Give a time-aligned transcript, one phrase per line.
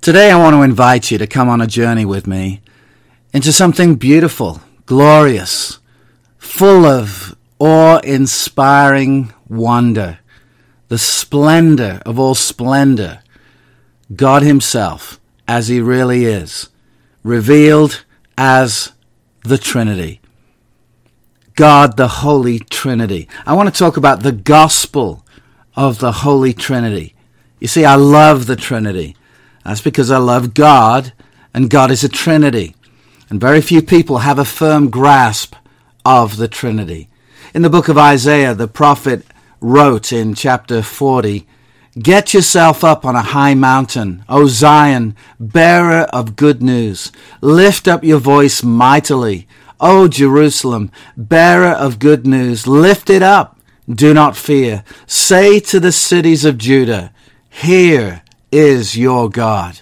[0.00, 2.62] Today I want to invite you to come on a journey with me
[3.34, 5.78] into something beautiful, glorious,
[6.38, 10.18] full of awe-inspiring wonder,
[10.88, 13.20] the splendor of all splendor,
[14.16, 16.70] God Himself as He really is,
[17.22, 18.06] revealed
[18.38, 18.92] as
[19.44, 20.22] the Trinity.
[21.56, 23.28] God, the Holy Trinity.
[23.44, 25.26] I want to talk about the gospel
[25.76, 27.14] of the Holy Trinity.
[27.58, 29.14] You see, I love the Trinity.
[29.64, 31.12] That's because I love God,
[31.52, 32.74] and God is a Trinity.
[33.28, 35.54] And very few people have a firm grasp
[36.04, 37.08] of the Trinity.
[37.54, 39.24] In the book of Isaiah, the prophet
[39.60, 41.46] wrote in chapter 40,
[41.98, 47.10] Get yourself up on a high mountain, O Zion, bearer of good news.
[47.40, 49.48] Lift up your voice mightily,
[49.80, 52.66] O Jerusalem, bearer of good news.
[52.66, 53.58] Lift it up.
[53.88, 54.84] Do not fear.
[55.06, 57.12] Say to the cities of Judah,
[57.48, 58.22] Here
[58.52, 59.80] is your God.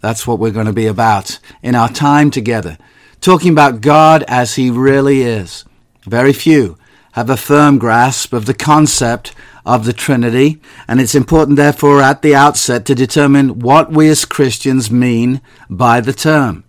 [0.00, 2.78] That's what we're going to be about in our time together,
[3.20, 5.64] talking about God as He really is.
[6.04, 6.76] Very few
[7.12, 9.34] have a firm grasp of the concept
[9.64, 14.24] of the Trinity, and it's important, therefore, at the outset to determine what we as
[14.24, 16.64] Christians mean by the term.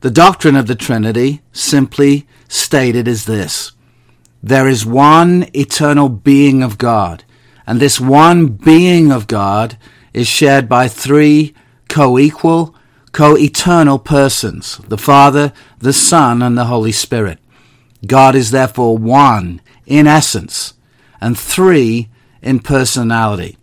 [0.00, 3.72] The doctrine of the Trinity, simply stated, is this
[4.42, 7.24] there is one eternal being of God,
[7.66, 9.76] and this one being of God
[10.12, 11.54] is shared by three
[11.88, 12.74] co-equal,
[13.12, 17.38] co-eternal persons, the Father, the Son, and the Holy Spirit.
[18.06, 20.74] God is therefore one in essence
[21.20, 22.08] and three
[22.42, 23.56] in personality.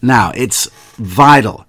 [0.00, 1.66] Now, it's vital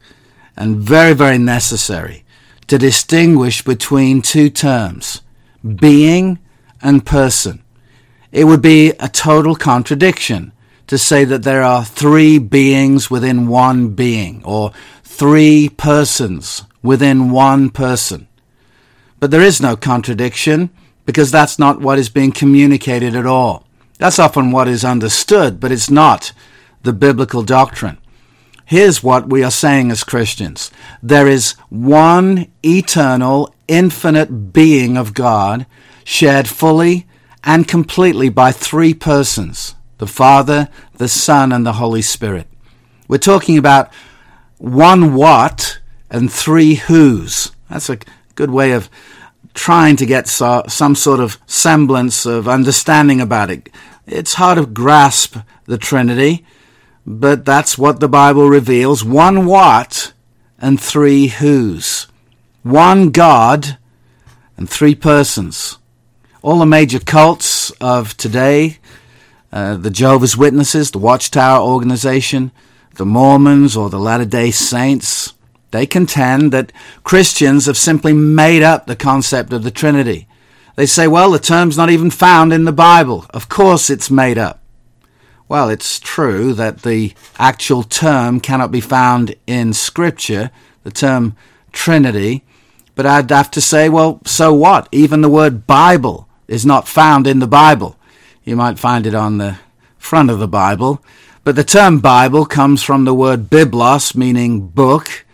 [0.56, 2.24] and very, very necessary
[2.68, 5.22] to distinguish between two terms,
[5.64, 6.40] being
[6.82, 7.64] and person.
[8.32, 10.52] It would be a total contradiction
[10.88, 14.72] to say that there are three beings within one being or
[15.04, 18.28] three persons within one person.
[19.20, 20.70] But there is no contradiction
[21.06, 23.66] because that's not what is being communicated at all.
[23.98, 26.34] That's often what is understood, but it's not
[26.82, 27.98] the biblical doctrine.
[28.66, 30.72] Here's what we are saying as Christians.
[31.02, 35.66] There is one eternal, infinite being of God
[36.04, 37.06] shared fully
[37.44, 42.48] and completely by three persons the Father, the Son, and the Holy Spirit.
[43.08, 43.92] We're talking about
[44.58, 47.52] one what and three whos.
[47.70, 48.00] That's a
[48.36, 48.90] good way of
[49.54, 53.70] trying to get so, some sort of semblance of understanding about it.
[54.06, 56.46] It's hard to grasp the Trinity,
[57.06, 59.04] but that's what the Bible reveals.
[59.04, 60.14] One what
[60.60, 62.08] and three whos.
[62.64, 63.78] One God
[64.58, 65.78] and three persons.
[66.42, 68.80] All the major cults of today
[69.54, 72.52] uh, the Jehovah's Witnesses, the Watchtower organization,
[72.96, 75.36] the Mormons, or the Latter day Saints,
[75.70, 76.72] they contend that
[77.04, 80.28] Christians have simply made up the concept of the Trinity.
[80.76, 83.28] They say, well, the term's not even found in the Bible.
[83.30, 84.60] Of course it's made up.
[85.48, 90.50] Well, it's true that the actual term cannot be found in Scripture,
[90.84, 91.36] the term
[91.72, 92.44] Trinity,
[92.96, 94.90] but I'd have to say, well, so what?
[94.92, 97.98] Even the word Bible is not found in the Bible.
[98.44, 99.58] You might find it on the
[99.98, 101.02] front of the Bible.
[101.44, 105.26] But the term Bible comes from the word biblos, meaning book,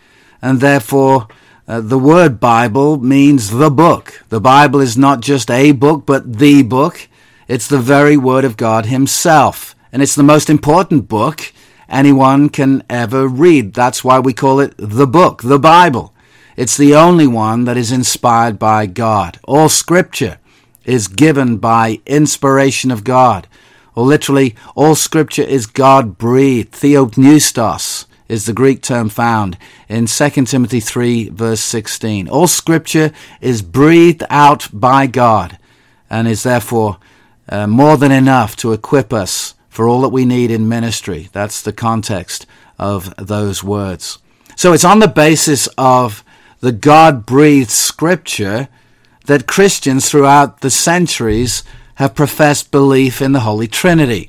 [0.42, 1.28] and therefore
[1.68, 4.24] uh, the word Bible means the book.
[4.28, 7.08] The Bible is not just a book, but the book.
[7.46, 9.76] It's the very word of God himself.
[9.92, 11.52] And it's the most important book
[11.88, 13.74] anyone can ever read.
[13.74, 16.12] That's why we call it the book, the Bible.
[16.56, 19.38] It's the only one that is inspired by God.
[19.44, 20.39] All scripture
[20.90, 23.46] is given by inspiration of God.
[23.94, 26.72] Or literally, all scripture is God breathed.
[26.72, 29.56] Theopneustos is the Greek term found
[29.88, 32.28] in 2 Timothy 3 verse 16.
[32.28, 35.58] All scripture is breathed out by God
[36.08, 36.98] and is therefore
[37.48, 41.28] uh, more than enough to equip us for all that we need in ministry.
[41.32, 42.46] That's the context
[42.78, 44.18] of those words.
[44.56, 46.24] So it's on the basis of
[46.60, 48.68] the God breathed scripture
[49.30, 51.62] that Christians throughout the centuries
[51.94, 54.28] have professed belief in the Holy Trinity,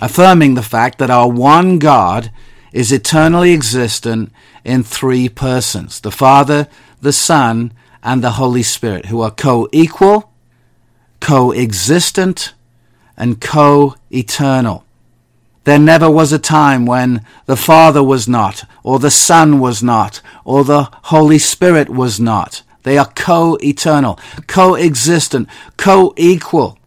[0.00, 2.32] affirming the fact that our one God
[2.72, 4.32] is eternally existent
[4.64, 6.66] in three persons the Father,
[7.00, 7.72] the Son,
[8.02, 10.32] and the Holy Spirit, who are co equal,
[11.20, 12.52] co existent,
[13.16, 14.84] and co eternal.
[15.62, 20.20] There never was a time when the Father was not, or the Son was not,
[20.44, 22.64] or the Holy Spirit was not.
[22.82, 26.78] They are co-eternal, co-existent, co-equal.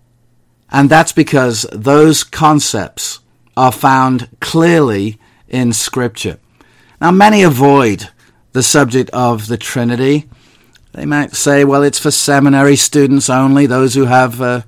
[0.70, 3.20] And that's because those concepts
[3.56, 6.38] are found clearly in Scripture.
[7.00, 8.10] Now, many avoid
[8.52, 10.30] the subject of the Trinity.
[10.94, 14.62] They might say, well, it's for seminary students only, those who have uh,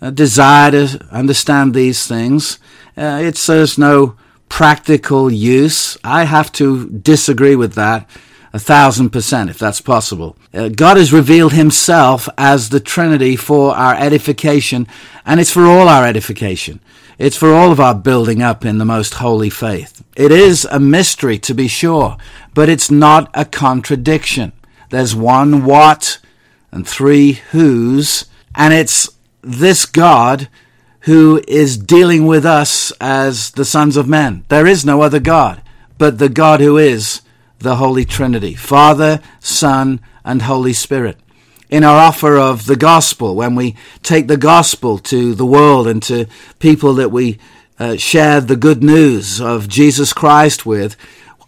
[0.00, 2.58] a desire to understand these things.
[2.96, 4.16] Uh, it serves no
[4.48, 5.96] practical use.
[6.02, 8.08] I have to disagree with that
[8.52, 10.36] a thousand percent, if that's possible.
[10.54, 14.86] Uh, God has revealed himself as the Trinity for our edification,
[15.26, 16.80] and it's for all our edification.
[17.18, 20.04] It's for all of our building up in the most holy faith.
[20.16, 22.16] It is a mystery, to be sure,
[22.54, 24.52] but it's not a contradiction.
[24.90, 26.18] There's one what
[26.70, 29.10] and three who's, and it's
[29.42, 30.48] this God
[31.00, 34.44] who is dealing with us as the sons of men.
[34.48, 35.62] There is no other God
[35.98, 37.20] but the God who is
[37.58, 41.18] the Holy Trinity Father, Son, and Holy Spirit.
[41.70, 46.02] In our offer of the gospel, when we take the gospel to the world and
[46.04, 46.26] to
[46.60, 47.38] people that we
[47.78, 50.96] uh, share the good news of Jesus Christ with,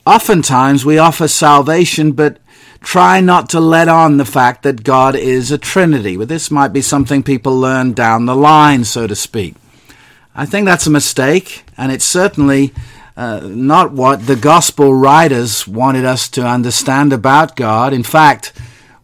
[0.06, 2.38] oftentimes we offer salvation, but
[2.80, 6.16] try not to let on the fact that God is a Trinity.
[6.16, 9.54] But this might be something people learn down the line, so to speak.
[10.34, 12.72] I think that's a mistake, and it's certainly
[13.20, 17.92] uh, not what the gospel writers wanted us to understand about God.
[17.92, 18.54] In fact,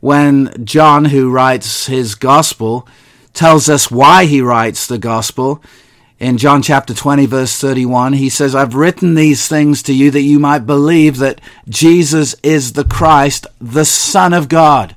[0.01, 2.89] when John, who writes his gospel,
[3.35, 5.63] tells us why he writes the gospel,
[6.19, 10.23] in John chapter 20, verse 31, he says, I've written these things to you that
[10.23, 14.97] you might believe that Jesus is the Christ, the Son of God,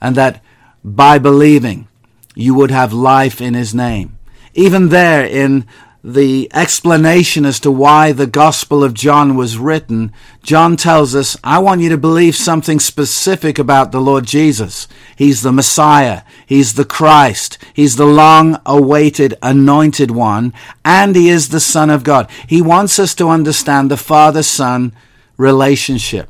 [0.00, 0.40] and that
[0.84, 1.88] by believing
[2.36, 4.16] you would have life in his name.
[4.54, 5.66] Even there in
[6.04, 10.12] the explanation as to why the Gospel of John was written,
[10.42, 14.88] John tells us, I want you to believe something specific about the Lord Jesus.
[15.14, 16.22] He's the Messiah.
[16.44, 17.56] He's the Christ.
[17.72, 20.52] He's the long awaited anointed one.
[20.84, 22.28] And he is the Son of God.
[22.48, 24.92] He wants us to understand the Father Son
[25.36, 26.28] relationship.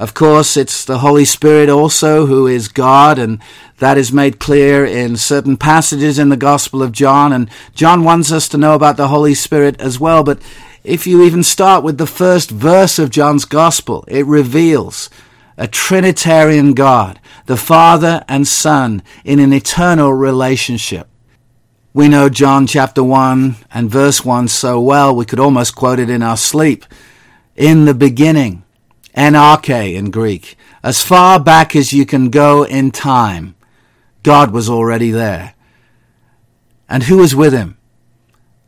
[0.00, 3.38] Of course, it's the Holy Spirit also who is God, and
[3.80, 7.32] that is made clear in certain passages in the Gospel of John.
[7.32, 10.22] And John wants us to know about the Holy Spirit as well.
[10.22, 10.40] But
[10.84, 15.10] if you even start with the first verse of John's Gospel, it reveals
[15.56, 21.08] a Trinitarian God, the Father and Son, in an eternal relationship.
[21.92, 26.08] We know John chapter 1 and verse 1 so well, we could almost quote it
[26.08, 26.84] in our sleep.
[27.56, 28.62] In the beginning,
[29.14, 30.56] En arche in Greek.
[30.82, 33.54] As far back as you can go in time,
[34.22, 35.54] God was already there.
[36.88, 37.78] And who was with him?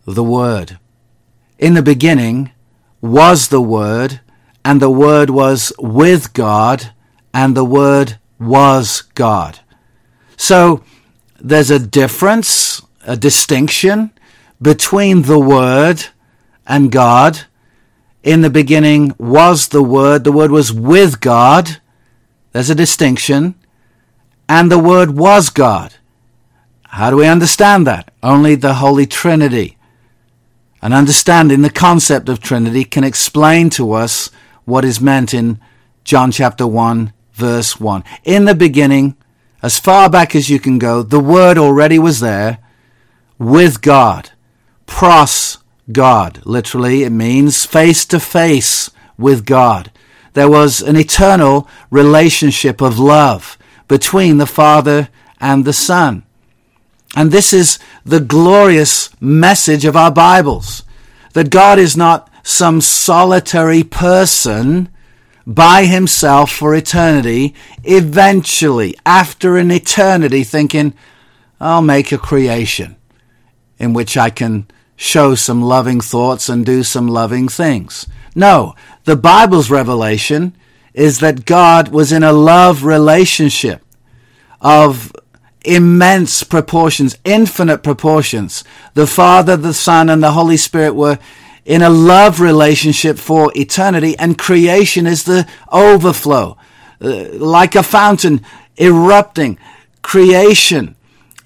[0.07, 0.79] The Word.
[1.59, 2.51] In the beginning
[3.01, 4.21] was the Word,
[4.65, 6.93] and the Word was with God,
[7.35, 9.61] and the Word was God.
[10.37, 10.83] So
[11.41, 14.13] there's a difference, a distinction
[14.61, 16.07] between the Word
[16.67, 17.43] and God
[18.23, 20.25] in the beginning was the Word.
[20.25, 21.81] The Word was with God.
[22.53, 23.57] There's a distinction.
[24.49, 25.95] And the Word was God.
[26.89, 28.13] How do we understand that?
[28.23, 29.79] Only the Holy Trinity.
[30.83, 34.31] And understanding the concept of Trinity can explain to us
[34.65, 35.61] what is meant in
[36.05, 38.05] John chapter 1, verse 1.
[38.25, 39.17] In the beginning,
[39.63, 42.59] as far back as you can go, the Word already was there
[43.39, 44.33] with God.
[44.87, 45.59] Pros
[45.91, 46.41] God.
[46.45, 49.91] Literally, it means face to face with God.
[50.35, 53.59] There was an eternal relationship of love
[53.89, 55.09] between the Father
[55.41, 56.25] and the Son.
[57.15, 60.85] And this is the glorious message of our Bibles
[61.35, 64.89] that God is not some solitary person
[65.47, 70.95] by himself for eternity, eventually, after an eternity, thinking,
[71.61, 72.97] I'll make a creation
[73.79, 78.07] in which I can show some loving thoughts and do some loving things.
[78.35, 78.75] No,
[79.05, 80.57] the Bible's revelation
[80.95, 83.83] is that God was in a love relationship
[84.61, 85.13] of
[85.65, 88.65] immense proportions, infinite proportions.
[88.95, 91.19] The Father, the Son, and the Holy Spirit were
[91.65, 96.57] in a love relationship for eternity, and creation is the overflow.
[97.01, 98.41] Uh, like a fountain
[98.77, 99.59] erupting,
[100.03, 100.97] creation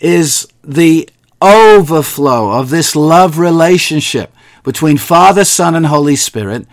[0.01, 1.09] is the
[1.41, 6.67] overflow of this love relationship between Father, Son, and Holy Spirit,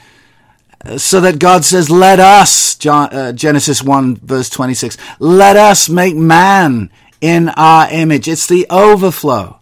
[0.97, 6.89] so that God says, Let us, uh, Genesis 1, verse 26, let us make man
[7.21, 8.27] in our image.
[8.27, 9.59] It's the overflow.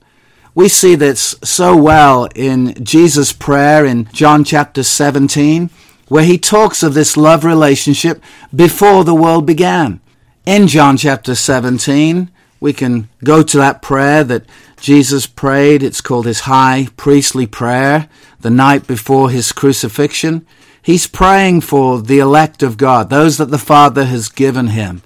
[0.54, 5.70] We see this so well in Jesus' prayer in John chapter 17,
[6.10, 8.22] where he talks of this love relationship
[8.54, 10.02] before the world began.
[10.46, 14.46] In John chapter 17, we can go to that prayer that
[14.80, 15.84] Jesus prayed.
[15.84, 18.10] It's called his high priestly prayer
[18.42, 20.46] the night before his crucifixion.
[20.82, 25.04] He's praying for the elect of God, those that the Father has given him.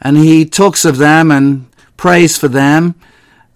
[0.00, 1.66] And he talks of them and
[1.96, 2.96] prays for them.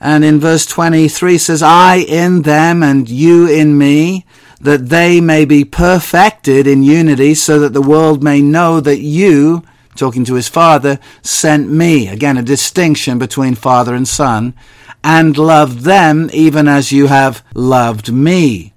[0.01, 4.25] And in verse 23 says, I in them and you in me,
[4.61, 9.65] that they may be perfected in unity so that the world may know that you,
[9.97, 12.09] talking to his father, sent me.
[12.09, 14.55] Again, a distinction between father and son,
[15.03, 18.73] and loved them even as you have loved me.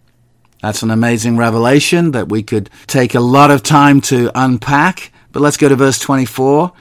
[0.62, 5.12] That's an amazing revelation that we could take a lot of time to unpack.
[5.32, 6.72] But let's go to verse 24.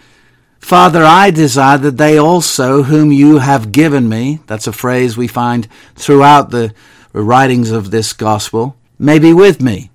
[0.59, 5.27] Father, I desire that they also, whom you have given me, that's a phrase we
[5.27, 6.75] find throughout the
[7.13, 9.91] writings of this gospel, may be with me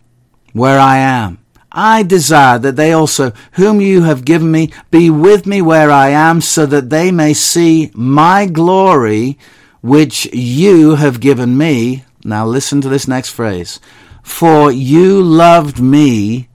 [0.53, 1.37] where I am.
[1.71, 6.09] I desire that they also, whom you have given me, be with me where I
[6.09, 9.37] am, so that they may see my glory,
[9.81, 12.05] which you have given me.
[12.25, 13.79] Now listen to this next phrase.
[14.23, 16.49] For you loved me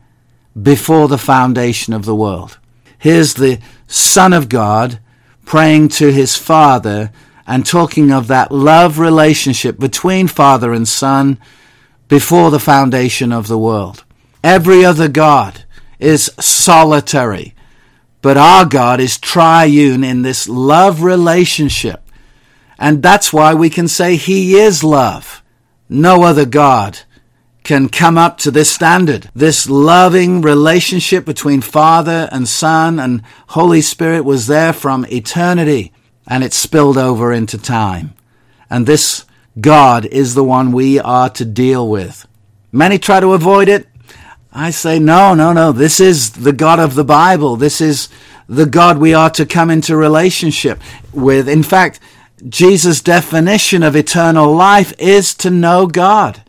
[0.61, 2.59] before the foundation of the world.
[2.99, 4.99] Here's the Son of God
[5.47, 7.13] praying to his Father
[7.47, 11.39] and talking of that love relationship between Father and Son
[12.09, 14.05] before the foundation of the world.
[14.43, 15.65] Every other God
[16.01, 17.55] is solitary,
[18.23, 22.03] but our God is triune in this love relationship.
[22.77, 25.43] And that's why we can say He is love.
[25.93, 27.01] No other God
[27.65, 29.29] can come up to this standard.
[29.35, 35.93] This loving relationship between Father and Son and Holy Spirit was there from eternity
[36.29, 38.15] and it spilled over into time.
[38.71, 39.25] And this
[39.61, 42.25] God is the one we are to deal with.
[42.71, 43.89] Many try to avoid it.
[44.53, 45.73] I say, no, no, no.
[45.73, 47.57] This is the God of the Bible.
[47.57, 48.09] This is
[48.49, 50.81] the God we are to come into relationship
[51.13, 51.49] with.
[51.49, 51.99] In fact,
[52.49, 56.43] Jesus' definition of eternal life is to know God.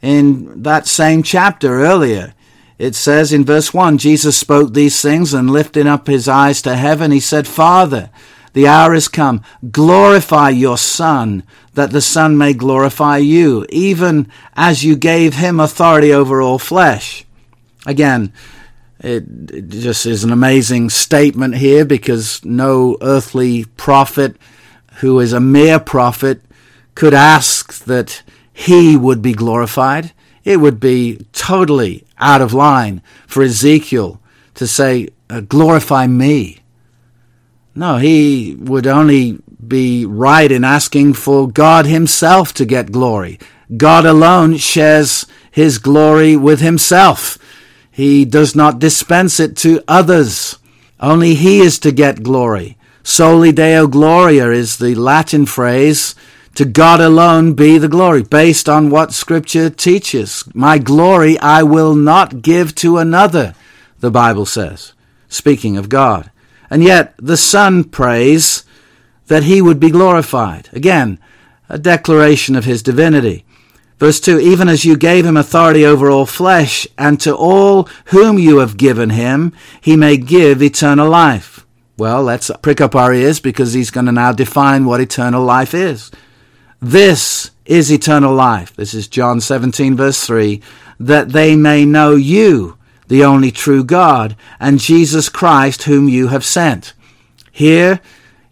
[0.00, 2.34] In that same chapter earlier,
[2.78, 6.74] it says in verse 1 Jesus spoke these things and lifting up his eyes to
[6.74, 8.10] heaven, he said, Father,
[8.52, 9.42] the hour is come.
[9.70, 16.12] Glorify your Son, that the Son may glorify you, even as you gave him authority
[16.12, 17.24] over all flesh.
[17.86, 18.32] Again,
[19.00, 24.36] it, it just is an amazing statement here because no earthly prophet
[24.96, 26.40] who is a mere prophet
[26.94, 28.22] could ask that
[28.52, 30.12] he would be glorified.
[30.44, 34.20] It would be totally out of line for Ezekiel
[34.54, 36.58] to say, uh, glorify me.
[37.74, 43.38] No, he would only be right in asking for God himself to get glory.
[43.76, 47.38] God alone shares his glory with himself.
[47.90, 50.58] He does not dispense it to others.
[51.00, 52.76] Only he is to get glory.
[53.04, 56.14] Soli Deo Gloria is the Latin phrase.
[56.56, 60.44] To God alone be the glory, based on what Scripture teaches.
[60.54, 63.54] My glory I will not give to another,
[64.00, 64.92] the Bible says,
[65.28, 66.30] speaking of God.
[66.68, 68.64] And yet the Son prays
[69.28, 70.68] that he would be glorified.
[70.72, 71.18] Again,
[71.70, 73.46] a declaration of his divinity.
[73.98, 78.38] Verse 2 Even as you gave him authority over all flesh, and to all whom
[78.38, 81.61] you have given him, he may give eternal life.
[82.02, 85.72] Well, let's prick up our ears because he's going to now define what eternal life
[85.72, 86.10] is.
[86.80, 88.74] This is eternal life.
[88.74, 90.60] This is John 17, verse 3
[90.98, 96.44] that they may know you, the only true God, and Jesus Christ, whom you have
[96.44, 96.92] sent.
[97.52, 98.00] Here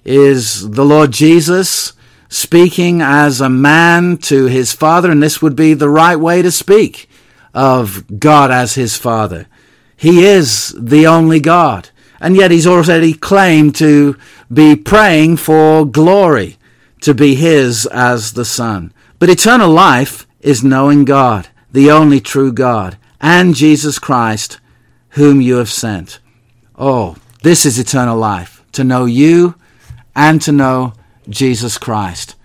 [0.05, 1.95] is the Lord Jesus
[2.29, 6.53] speaking as a man to his Father, and this would be the right way to
[6.53, 7.11] speak
[7.53, 9.49] of God as his Father.
[9.97, 11.91] He is the only God,
[12.21, 14.17] and yet he's already claimed to
[14.53, 16.59] be praying for glory,
[17.01, 18.93] to be his as the Son.
[19.19, 24.61] But eternal life is knowing God, the only true God, and Jesus Christ,
[25.11, 26.21] whom you have sent.
[26.79, 29.55] Oh, this is eternal life, to know you
[30.15, 30.93] and to know
[31.29, 32.37] Jesus Christ.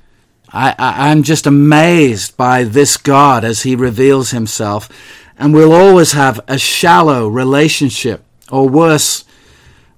[0.57, 4.87] I, am just amazed by this God as he reveals himself,
[5.37, 9.24] and we'll always have a shallow relationship, or worse,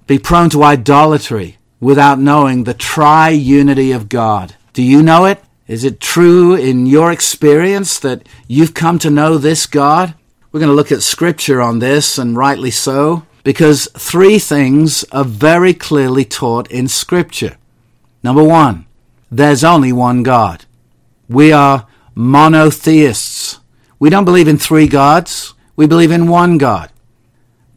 [0.08, 4.56] be prone to idolatry without knowing the triunity of God.
[4.72, 5.44] Do you know it?
[5.66, 10.14] Is it true in your experience that you've come to know this God?
[10.50, 15.24] We're going to look at scripture on this, and rightly so, because three things are
[15.24, 17.58] very clearly taught in scripture.
[18.22, 18.86] Number one,
[19.30, 20.64] there's only one God.
[21.28, 23.60] We are monotheists.
[23.98, 25.52] We don't believe in three gods.
[25.76, 26.90] We believe in one God.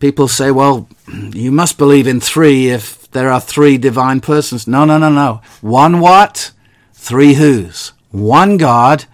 [0.01, 4.67] People say, well, you must believe in three if there are three divine persons.
[4.67, 5.41] No, no, no, no.
[5.61, 6.51] One what?
[6.91, 7.93] Three who's.
[8.09, 9.05] One God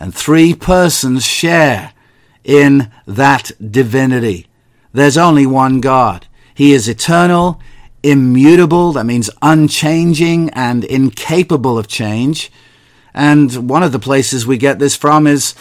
[0.00, 1.92] and three persons share
[2.42, 4.48] in that divinity.
[4.92, 6.26] There's only one God.
[6.54, 7.60] He is eternal,
[8.02, 12.50] immutable, that means unchanging and incapable of change.
[13.14, 15.54] And one of the places we get this from is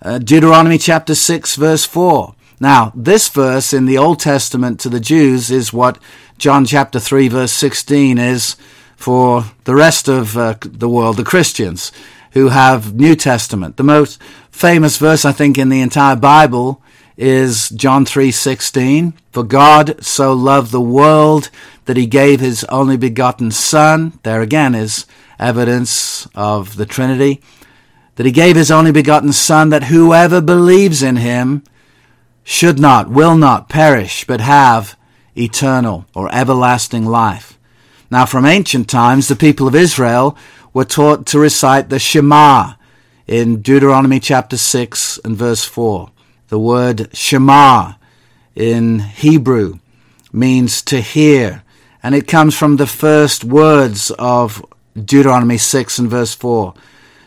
[0.00, 2.34] uh, Deuteronomy chapter 6 verse 4.
[2.60, 5.98] Now, this verse in the Old Testament to the Jews is what
[6.38, 8.56] John chapter 3 verse 16 is
[8.96, 11.92] for the rest of uh, the world, the Christians
[12.32, 13.76] who have New Testament.
[13.76, 14.20] The most
[14.50, 16.82] famous verse I think in the entire Bible
[17.16, 21.50] is John 3:16 for God so loved the world
[21.84, 24.18] that he gave his only begotten son.
[24.22, 25.06] There again is
[25.38, 27.40] evidence of the trinity.
[28.16, 31.62] That he gave his only begotten son that whoever believes in him
[32.44, 34.96] should not will not perish but have
[35.36, 37.58] eternal or everlasting life
[38.10, 40.36] now from ancient times the people of Israel
[40.72, 42.74] were taught to recite the Shema
[43.26, 46.10] in Deuteronomy chapter 6 and verse 4
[46.48, 47.94] the word Shema
[48.54, 49.78] in Hebrew
[50.32, 51.62] means to hear,
[52.02, 56.74] and it comes from the first words of Deuteronomy 6 and verse 4.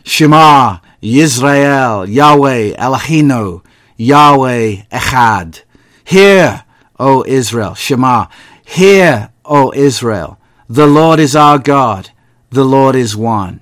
[0.04, 3.62] Shema, Yisrael, Yahweh, Eloheinu,
[3.98, 5.62] Yahweh, Echad.
[6.04, 6.64] Hear,
[6.98, 8.28] O Israel, Shema.
[8.64, 10.38] Hear, O Israel.
[10.68, 12.10] The Lord is our God.
[12.50, 13.60] The Lord is one.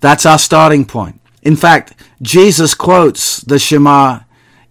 [0.00, 1.20] That's our starting point.
[1.42, 4.20] In fact, Jesus quotes the Shema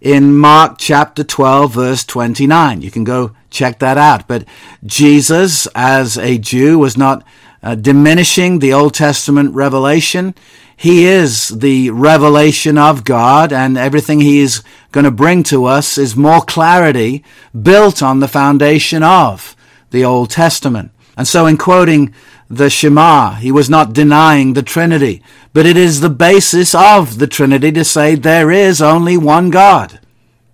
[0.00, 2.82] in Mark chapter 12, verse 29.
[2.82, 4.26] You can go check that out.
[4.26, 4.44] But
[4.84, 7.24] Jesus, as a Jew, was not
[7.62, 10.34] uh, diminishing the Old Testament revelation.
[10.82, 15.96] He is the revelation of God, and everything He is going to bring to us
[15.96, 17.22] is more clarity
[17.54, 19.54] built on the foundation of
[19.92, 20.90] the Old Testament.
[21.16, 22.12] And so, in quoting
[22.50, 25.22] the Shema, he was not denying the Trinity,
[25.52, 30.00] but it is the basis of the Trinity to say there is only one God.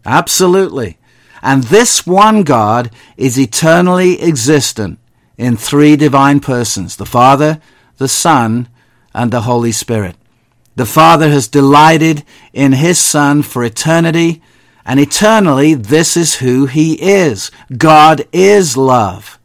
[0.05, 0.99] Absolutely.
[1.41, 4.99] And this one God is eternally existent
[5.39, 7.63] in three divine persons the Father,
[7.97, 8.69] the Son,
[9.15, 10.17] and the Holy Spirit.
[10.79, 14.41] The Father has delighted in His Son for eternity,
[14.87, 17.51] and eternally this is who He is.
[17.77, 19.41] God is love.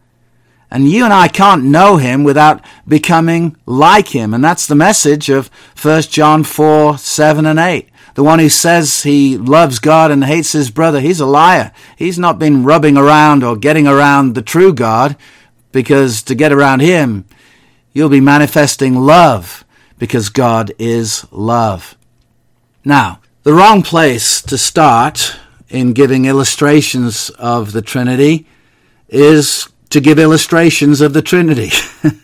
[0.70, 4.34] And you and I can't know him without becoming like him.
[4.34, 7.90] And that's the message of 1 John 4, 7 and 8.
[8.14, 11.72] The one who says he loves God and hates his brother, he's a liar.
[11.96, 15.16] He's not been rubbing around or getting around the true God
[15.72, 17.26] because to get around him,
[17.92, 19.63] you'll be manifesting love
[20.04, 21.96] because God is love.
[22.84, 25.38] Now, the wrong place to start
[25.70, 28.46] in giving illustrations of the Trinity
[29.08, 31.70] is to give illustrations of the Trinity.
[32.04, 32.18] Do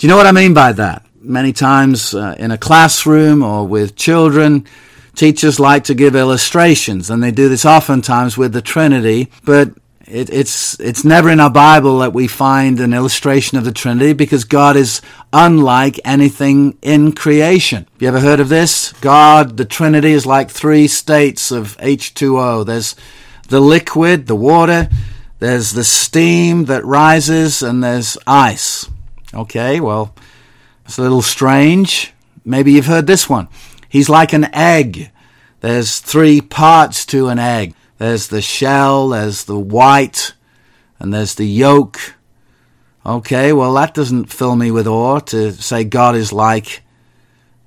[0.00, 1.06] you know what I mean by that?
[1.18, 4.66] Many times uh, in a classroom or with children,
[5.14, 9.70] teachers like to give illustrations, and they do this oftentimes with the Trinity, but
[10.12, 14.12] it, it's, it's never in our Bible that we find an illustration of the Trinity
[14.12, 15.00] because God is
[15.32, 17.88] unlike anything in creation.
[17.98, 18.92] You ever heard of this?
[19.00, 22.66] God, the Trinity, is like three states of H2O.
[22.66, 22.94] There's
[23.48, 24.90] the liquid, the water,
[25.38, 28.90] there's the steam that rises and there's ice.
[29.32, 30.14] Okay, well,
[30.84, 32.12] it's a little strange.
[32.44, 33.48] Maybe you've heard this one.
[33.88, 35.10] He's like an egg.
[35.60, 37.74] There's three parts to an egg.
[38.02, 40.34] There's the shell, there's the white,
[40.98, 42.16] and there's the yolk.
[43.06, 46.82] Okay, well, that doesn't fill me with awe to say God is like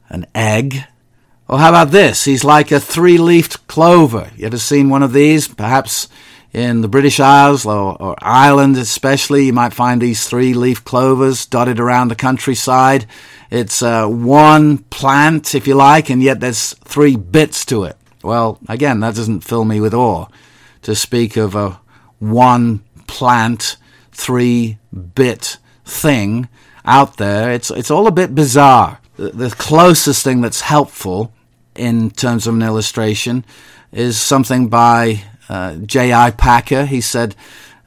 [0.09, 0.83] an egg.
[1.47, 2.25] Or how about this?
[2.25, 4.29] He's like a three leafed clover.
[4.35, 5.47] You ever seen one of these?
[5.47, 6.09] Perhaps
[6.51, 11.79] in the British Isles or, or Ireland especially, you might find these three-leaf clovers dotted
[11.79, 13.05] around the countryside.
[13.49, 17.95] It's uh, one plant, if you like, and yet there's three bits to it.
[18.25, 20.27] Well, again, that doesn't fill me with awe
[20.81, 21.79] to speak of a
[22.19, 23.77] one plant,
[24.11, 24.77] three
[25.13, 26.49] bit thing
[26.83, 27.51] out there.
[27.51, 28.99] It's, it's all a bit bizarre.
[29.17, 31.31] The, closest thing that's helpful
[31.75, 33.45] in terms of an illustration
[33.91, 36.31] is something by uh, J.I.
[36.31, 36.85] Packer.
[36.85, 37.35] He said,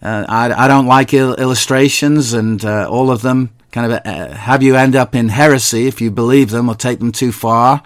[0.03, 4.35] uh, I, I, don't like il- illustrations, and uh, all of them kind of uh,
[4.35, 7.83] have you end up in heresy if you believe them or take them too far.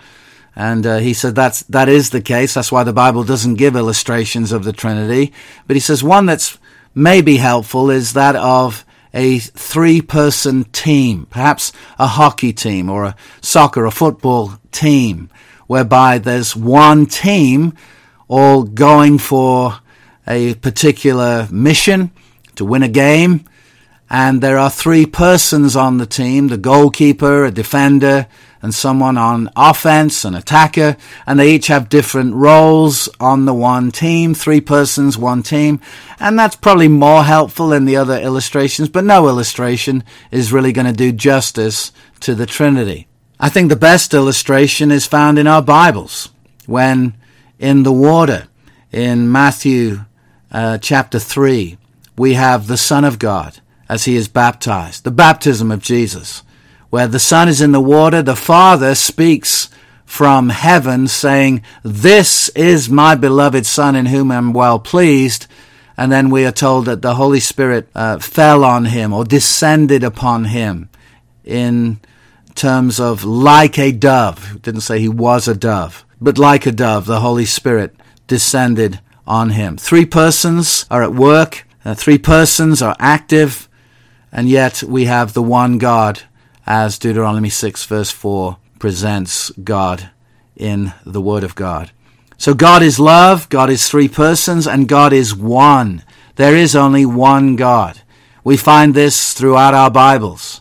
[0.55, 2.55] And uh, he said that's that is the case.
[2.55, 5.33] That's why the Bible doesn't give illustrations of the Trinity.
[5.67, 6.59] But he says one that's
[6.95, 8.85] maybe helpful is that of
[9.15, 15.29] a three-person team, perhaps a hockey team or a soccer or football team,
[15.67, 17.75] whereby there's one team
[18.29, 19.81] all going for
[20.27, 22.11] a particular mission
[22.55, 23.45] to win a game.
[24.09, 28.27] And there are three persons on the team the goalkeeper, a defender,
[28.63, 30.97] and someone on offense, an attacker,
[31.27, 35.81] and they each have different roles on the one team, three persons, one team,
[36.21, 40.87] and that's probably more helpful than the other illustrations, but no illustration is really going
[40.87, 43.09] to do justice to the Trinity.
[43.41, 46.31] I think the best illustration is found in our Bibles,
[46.67, 47.15] when
[47.59, 48.47] in the water,
[48.93, 50.05] in Matthew
[50.53, 51.77] uh, chapter 3,
[52.17, 56.45] we have the Son of God as he is baptized, the baptism of Jesus
[56.93, 59.71] where the Son is in the water, the Father speaks
[60.05, 65.47] from heaven saying, This is my beloved Son in whom I'm well pleased.
[65.97, 70.05] And then we are told that the Holy Spirit uh, fell on him or descended
[70.05, 70.91] upon him
[71.47, 71.99] in
[72.55, 74.57] terms of like a dove.
[74.57, 79.01] It didn't say he was a dove, but like a dove, the Holy Spirit descended
[79.27, 79.79] on him.
[79.79, 83.67] Three persons are at work, uh, three persons are active,
[84.31, 86.25] and yet we have the one God
[86.67, 90.11] as Deuteronomy 6 verse 4 presents God
[90.57, 91.91] in the Word of God.
[92.37, 96.03] So God is love, God is three persons, and God is one.
[96.37, 98.01] There is only one God.
[98.43, 100.61] We find this throughout our Bibles.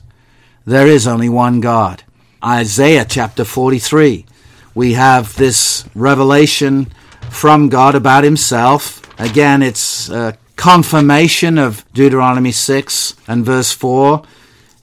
[0.66, 2.04] There is only one God.
[2.44, 4.26] Isaiah chapter 43.
[4.76, 6.92] We have this revelation
[7.30, 9.02] from God about himself.
[9.20, 14.22] Again, it's a confirmation of Deuteronomy 6 and verse 4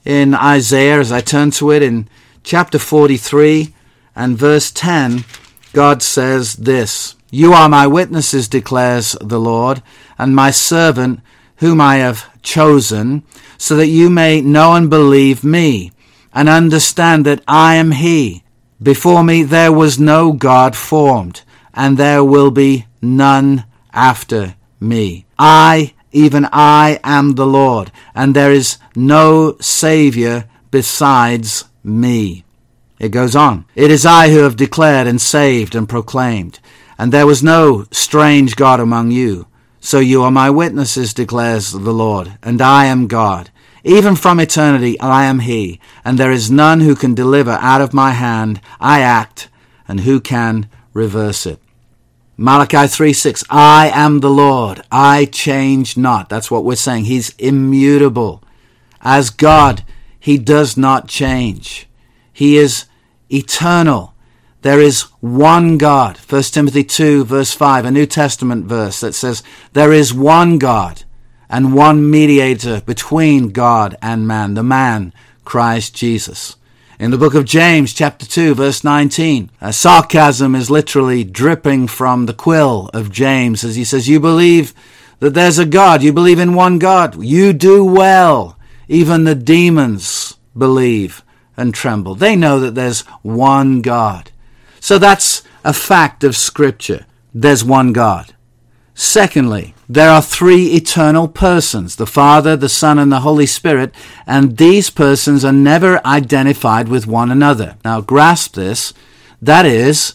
[0.05, 2.07] in Isaiah, as I turn to it in
[2.43, 3.73] chapter 43
[4.15, 5.25] and verse 10,
[5.73, 9.83] God says this You are my witnesses, declares the Lord,
[10.17, 11.21] and my servant,
[11.57, 13.23] whom I have chosen,
[13.57, 15.91] so that you may know and believe me,
[16.33, 18.43] and understand that I am He.
[18.81, 21.41] Before me there was no God formed,
[21.73, 25.25] and there will be none after me.
[25.37, 32.43] I even I am the Lord, and there is no Saviour besides me.
[32.99, 33.65] It goes on.
[33.75, 36.59] It is I who have declared and saved and proclaimed,
[36.97, 39.47] and there was no strange God among you.
[39.79, 43.49] So you are my witnesses, declares the Lord, and I am God.
[43.85, 47.93] Even from eternity I am He, and there is none who can deliver out of
[47.93, 48.59] my hand.
[48.81, 49.47] I act,
[49.87, 51.61] and who can reverse it?
[52.41, 56.29] Malachi 3 6, I am the Lord, I change not.
[56.29, 57.03] That's what we're saying.
[57.03, 58.41] He's immutable.
[59.01, 59.83] As God,
[60.17, 61.89] He does not change.
[62.31, 62.85] He is
[63.29, 64.13] eternal.
[64.61, 66.17] There is one God.
[66.17, 71.03] 1 Timothy 2 verse 5, a New Testament verse that says, There is one God
[71.49, 75.11] and one mediator between God and man, the man,
[75.43, 76.55] Christ Jesus.
[76.99, 82.25] In the book of James, chapter 2, verse 19, uh, sarcasm is literally dripping from
[82.25, 84.73] the quill of James as he says, You believe
[85.19, 88.57] that there's a God, you believe in one God, you do well.
[88.89, 91.23] Even the demons believe
[91.55, 92.15] and tremble.
[92.15, 94.31] They know that there's one God.
[94.81, 97.05] So that's a fact of Scripture.
[97.33, 98.35] There's one God.
[98.93, 103.91] Secondly, there are three eternal persons, the Father, the Son, and the Holy Spirit,
[104.27, 107.75] and these persons are never identified with one another.
[107.83, 108.93] Now grasp this.
[109.41, 110.13] That is,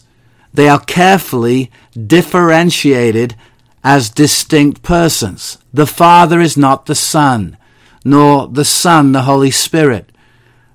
[0.53, 3.35] they are carefully differentiated
[3.83, 5.57] as distinct persons.
[5.73, 7.57] The Father is not the Son,
[8.05, 10.09] nor the Son the Holy Spirit,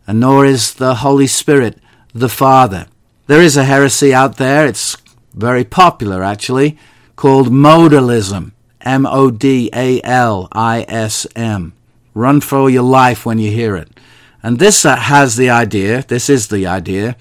[0.06, 1.78] and nor is the Holy Spirit
[2.12, 2.86] the Father.
[3.28, 4.98] There is a heresy out there, it's
[5.32, 6.76] very popular actually,
[7.16, 8.52] called modalism.
[8.82, 11.72] M O D A L I S M.
[12.14, 13.88] Run for your life when you hear it.
[14.42, 17.16] And this uh, has the idea, this is the idea,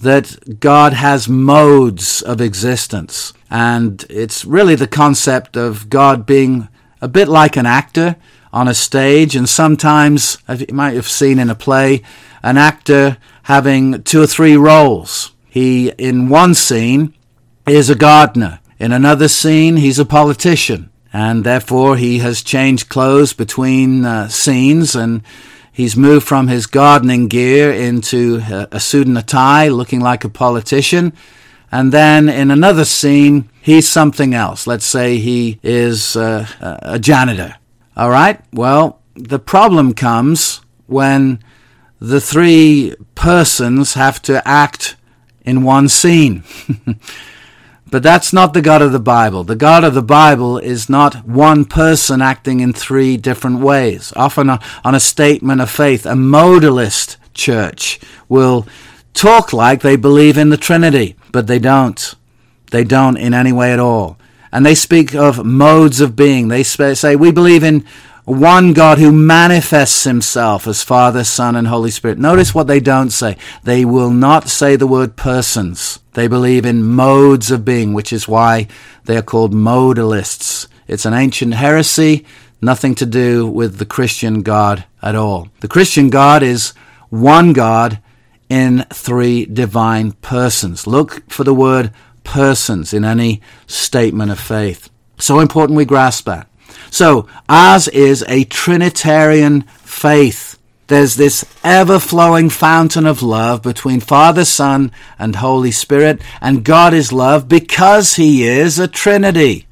[0.00, 3.32] that God has modes of existence.
[3.50, 6.68] And it's really the concept of God being
[7.00, 8.16] a bit like an actor
[8.52, 12.02] on a stage, and sometimes, as you might have seen in a play,
[12.42, 15.32] an actor having two or three roles.
[15.48, 17.14] He, in one scene,
[17.66, 18.60] is a gardener.
[18.78, 24.94] In another scene, he's a politician, and therefore he has changed clothes between uh, scenes,
[24.94, 25.22] and
[25.72, 30.24] he's moved from his gardening gear into a, a suit and a tie, looking like
[30.24, 31.12] a politician.
[31.72, 34.66] And then in another scene, he's something else.
[34.66, 36.46] Let's say he is uh,
[36.82, 37.56] a janitor.
[37.96, 38.40] All right?
[38.52, 41.38] Well, the problem comes when
[42.00, 44.96] the three persons have to act
[45.44, 46.42] in one scene.
[47.90, 49.42] But that's not the God of the Bible.
[49.42, 54.12] The God of the Bible is not one person acting in three different ways.
[54.14, 57.98] Often on a statement of faith, a modalist church
[58.28, 58.66] will
[59.12, 62.14] talk like they believe in the Trinity, but they don't.
[62.70, 64.18] They don't in any way at all.
[64.52, 66.48] And they speak of modes of being.
[66.48, 67.84] They say, we believe in
[68.30, 72.16] One God who manifests himself as Father, Son, and Holy Spirit.
[72.16, 73.36] Notice what they don't say.
[73.64, 75.98] They will not say the word persons.
[76.12, 78.68] They believe in modes of being, which is why
[79.04, 80.68] they are called modalists.
[80.86, 82.24] It's an ancient heresy,
[82.62, 85.48] nothing to do with the Christian God at all.
[85.58, 86.72] The Christian God is
[87.08, 87.98] one God
[88.48, 90.86] in three divine persons.
[90.86, 94.88] Look for the word persons in any statement of faith.
[95.18, 96.46] So important we grasp that.
[96.90, 100.58] So, ours is a Trinitarian faith.
[100.88, 106.92] There's this ever flowing fountain of love between Father, Son, and Holy Spirit, and God
[106.92, 109.68] is love because He is a Trinity.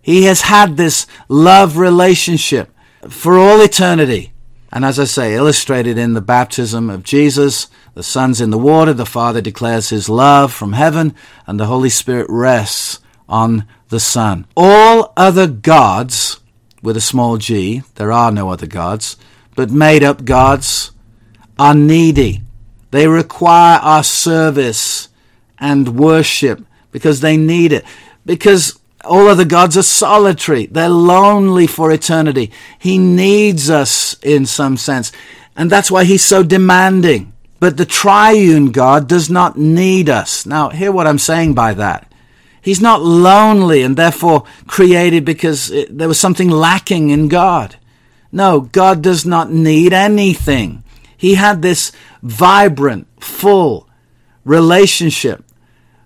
[0.00, 2.70] He has had this love relationship
[3.08, 4.32] for all eternity.
[4.72, 8.94] And as I say, illustrated in the baptism of Jesus, the Son's in the water,
[8.94, 11.14] the Father declares His love from heaven,
[11.46, 14.46] and the Holy Spirit rests on the Son.
[14.56, 16.40] All other gods,
[16.82, 19.16] with a small g, there are no other gods,
[19.54, 20.90] but made up gods,
[21.58, 22.42] are needy.
[22.90, 25.08] They require our service
[25.58, 27.84] and worship because they need it.
[28.26, 30.66] Because all other gods are solitary.
[30.66, 32.50] They're lonely for eternity.
[32.78, 35.12] He needs us in some sense.
[35.54, 37.32] And that's why he's so demanding.
[37.60, 40.46] But the triune God does not need us.
[40.46, 42.11] Now, hear what I'm saying by that.
[42.62, 47.76] He's not lonely and therefore created because it, there was something lacking in God.
[48.30, 50.84] No, God does not need anything.
[51.16, 53.88] He had this vibrant, full
[54.44, 55.44] relationship,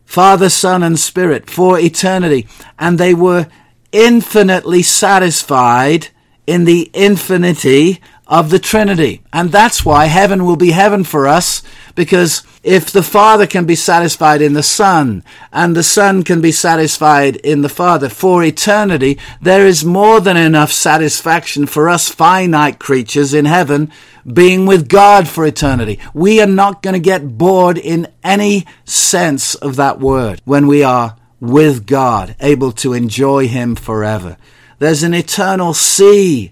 [0.05, 3.49] Father, Son, and Spirit for eternity, and they were
[3.93, 6.09] infinitely satisfied
[6.47, 9.23] in the infinity of the Trinity.
[9.33, 11.63] And that's why heaven will be heaven for us,
[11.95, 16.51] because if the Father can be satisfied in the Son, and the Son can be
[16.51, 22.81] satisfied in the Father for eternity, there is more than enough satisfaction for us finite
[22.81, 23.93] creatures in heaven
[24.27, 26.01] being with God for eternity.
[26.13, 30.83] We are not going to get bored in any sense of that word when we
[30.83, 34.37] are with God, able to enjoy Him forever.
[34.81, 36.51] There's an eternal sea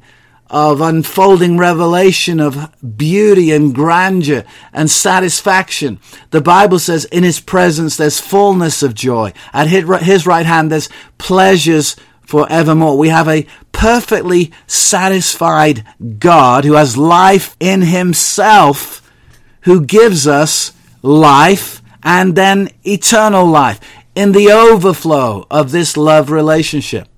[0.54, 5.98] of unfolding revelation of beauty and grandeur and satisfaction.
[6.30, 9.32] The Bible says in his presence there's fullness of joy.
[9.52, 10.88] At his right hand there's
[11.18, 12.96] pleasures forevermore.
[12.96, 15.84] We have a perfectly satisfied
[16.20, 19.02] God who has life in himself,
[19.62, 23.80] who gives us life and then eternal life
[24.14, 27.08] in the overflow of this love relationship.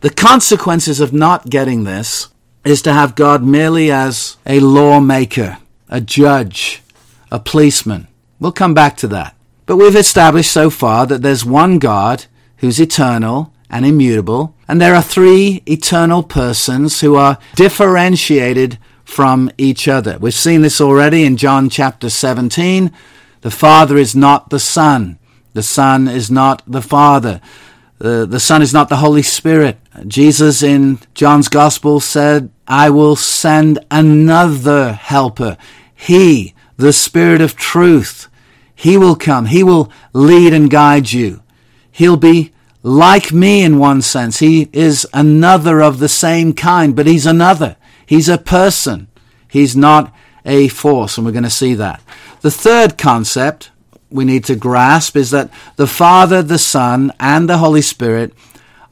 [0.00, 2.28] The consequences of not getting this
[2.64, 6.82] is to have God merely as a lawmaker, a judge,
[7.30, 8.08] a policeman.
[8.40, 9.36] We'll come back to that.
[9.66, 12.26] But we've established so far that there's one God
[12.58, 19.88] who's eternal and immutable, and there are three eternal persons who are differentiated from each
[19.88, 20.18] other.
[20.18, 22.92] We've seen this already in John chapter 17.
[23.42, 25.18] The Father is not the Son.
[25.52, 27.40] The Son is not the Father.
[27.98, 29.78] The, the Son is not the Holy Spirit.
[30.06, 35.56] Jesus in John's Gospel said, I will send another helper.
[35.94, 38.28] He, the Spirit of truth.
[38.74, 39.46] He will come.
[39.46, 41.42] He will lead and guide you.
[41.90, 44.38] He'll be like me in one sense.
[44.38, 47.76] He is another of the same kind, but he's another.
[48.06, 49.08] He's a person.
[49.48, 52.02] He's not a force, and we're going to see that.
[52.42, 53.70] The third concept
[54.10, 58.32] we need to grasp is that the Father, the Son, and the Holy Spirit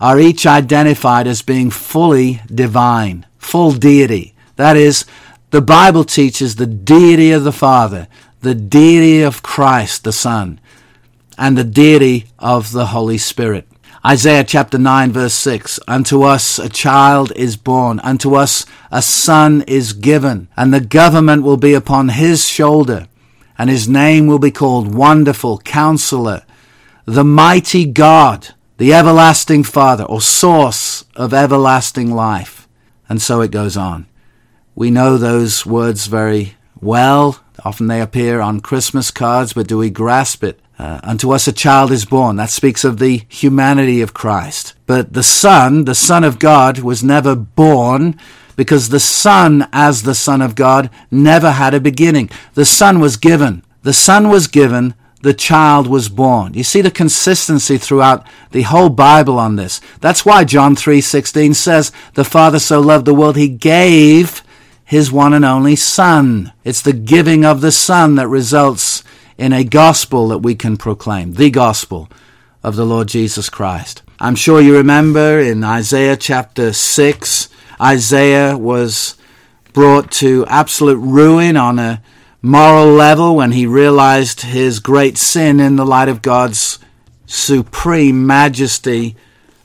[0.00, 4.34] are each identified as being fully divine, full deity.
[4.56, 5.04] That is,
[5.50, 8.08] the Bible teaches the deity of the Father,
[8.40, 10.60] the deity of Christ, the Son,
[11.36, 13.68] and the deity of the Holy Spirit.
[14.04, 19.62] Isaiah chapter 9 verse 6, Unto us a child is born, unto us a son
[19.68, 23.06] is given, and the government will be upon his shoulder
[23.58, 26.42] and his name will be called Wonderful Counselor,
[27.04, 32.61] the Mighty God, the Everlasting Father, or Source of Everlasting Life.
[33.12, 34.06] And so it goes on.
[34.74, 37.44] We know those words very well.
[37.62, 40.58] Often they appear on Christmas cards, but do we grasp it?
[40.78, 42.36] Uh, unto us a child is born.
[42.36, 44.72] That speaks of the humanity of Christ.
[44.86, 48.18] But the Son, the Son of God, was never born
[48.56, 52.30] because the Son, as the Son of God, never had a beginning.
[52.54, 53.62] The Son was given.
[53.82, 54.94] The Son was given.
[55.22, 56.54] The child was born.
[56.54, 59.80] You see the consistency throughout the whole Bible on this.
[60.00, 64.42] That's why John 3:16 says, "The Father so loved the world he gave
[64.84, 69.04] his one and only Son." It's the giving of the Son that results
[69.38, 72.08] in a gospel that we can proclaim, the gospel
[72.64, 74.02] of the Lord Jesus Christ.
[74.20, 77.48] I'm sure you remember in Isaiah chapter 6,
[77.80, 79.14] Isaiah was
[79.72, 82.00] brought to absolute ruin on a
[82.44, 86.80] moral level when he realized his great sin in the light of God's
[87.24, 89.14] supreme majesty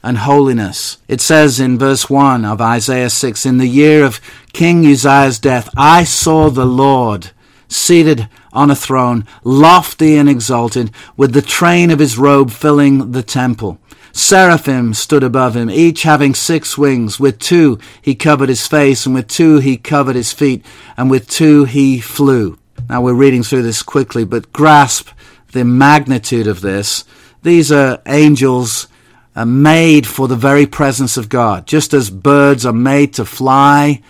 [0.03, 0.99] and holiness.
[1.07, 4.21] It says in verse 1 of Isaiah 6 In the year of
[4.53, 7.31] King Uzziah's death, I saw the Lord
[7.67, 13.23] seated on a throne, lofty and exalted, with the train of his robe filling the
[13.23, 13.79] temple.
[14.11, 17.19] Seraphim stood above him, each having six wings.
[17.19, 20.63] With two he covered his face, and with two he covered his feet,
[20.95, 22.57] and with two he flew.
[22.89, 25.09] Now we're reading through this quickly, but grasp
[25.51, 27.03] the magnitude of this.
[27.43, 28.87] These are angels
[29.35, 34.01] uh, made for the very presence of God, just as birds are made to fly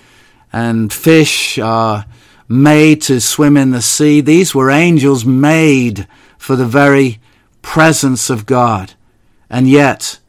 [0.53, 2.05] and fish are
[2.47, 4.21] made to swim in the sea.
[4.21, 7.19] These were angels made for the very
[7.61, 8.93] presence of God.
[9.49, 10.19] And yet,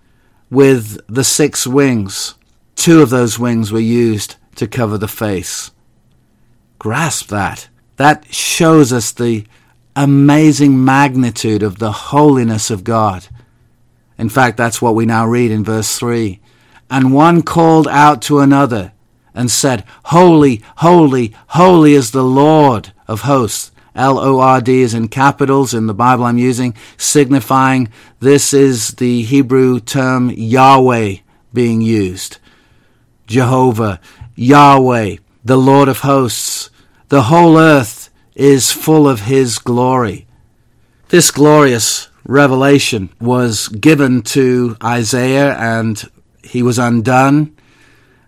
[0.50, 2.34] with the six wings,
[2.74, 5.70] two of those wings were used to cover the face.
[6.78, 7.68] Grasp that.
[7.98, 9.44] That shows us the
[9.94, 13.26] amazing magnitude of the holiness of God.
[14.16, 16.40] In fact, that's what we now read in verse 3.
[16.90, 18.92] And one called out to another
[19.34, 23.72] and said, Holy, holy, holy is the Lord of hosts.
[23.94, 27.88] L O R D is in capitals in the Bible I'm using, signifying
[28.20, 31.16] this is the Hebrew term Yahweh
[31.52, 32.38] being used.
[33.26, 34.00] Jehovah,
[34.36, 36.70] Yahweh, the Lord of hosts.
[37.08, 40.26] The whole earth is full of his glory.
[41.08, 46.02] This glorious revelation was given to Isaiah and
[46.44, 47.56] he was undone.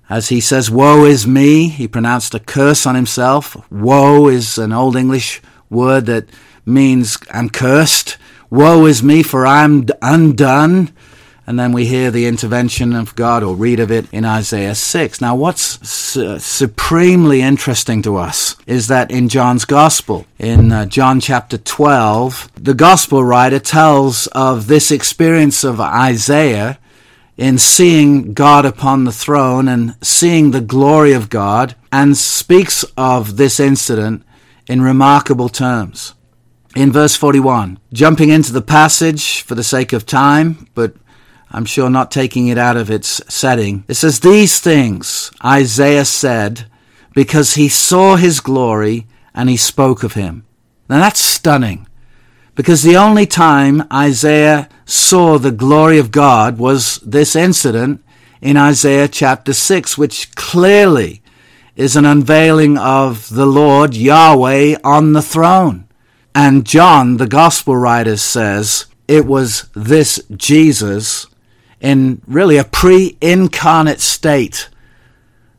[0.09, 3.71] As he says, Woe is me, he pronounced a curse on himself.
[3.71, 6.31] Woe is an Old English word that
[6.65, 8.17] means I'm cursed.
[8.49, 10.91] Woe is me, for I'm undone.
[11.51, 15.21] And then we hear the intervention of God or read of it in Isaiah 6.
[15.21, 21.19] Now, what's su- supremely interesting to us is that in John's Gospel, in uh, John
[21.19, 26.79] chapter 12, the Gospel writer tells of this experience of Isaiah
[27.37, 33.39] in seeing God upon the throne and seeing the glory of God and speaks of
[33.39, 34.23] this incident
[34.69, 36.15] in remarkable terms.
[36.77, 40.95] In verse 41, jumping into the passage for the sake of time, but
[41.51, 46.67] I'm sure not taking it out of its setting, it says, These things Isaiah said
[47.13, 50.45] because he saw his glory and he spoke of him.
[50.89, 51.87] Now that's stunning
[52.55, 58.05] because the only time Isaiah saw the glory of God was this incident
[58.41, 61.23] in Isaiah chapter 6, which clearly
[61.77, 65.89] is an unveiling of the Lord Yahweh on the throne.
[66.35, 71.27] And John, the gospel writer, says it was this Jesus
[71.81, 74.69] in really a pre incarnate state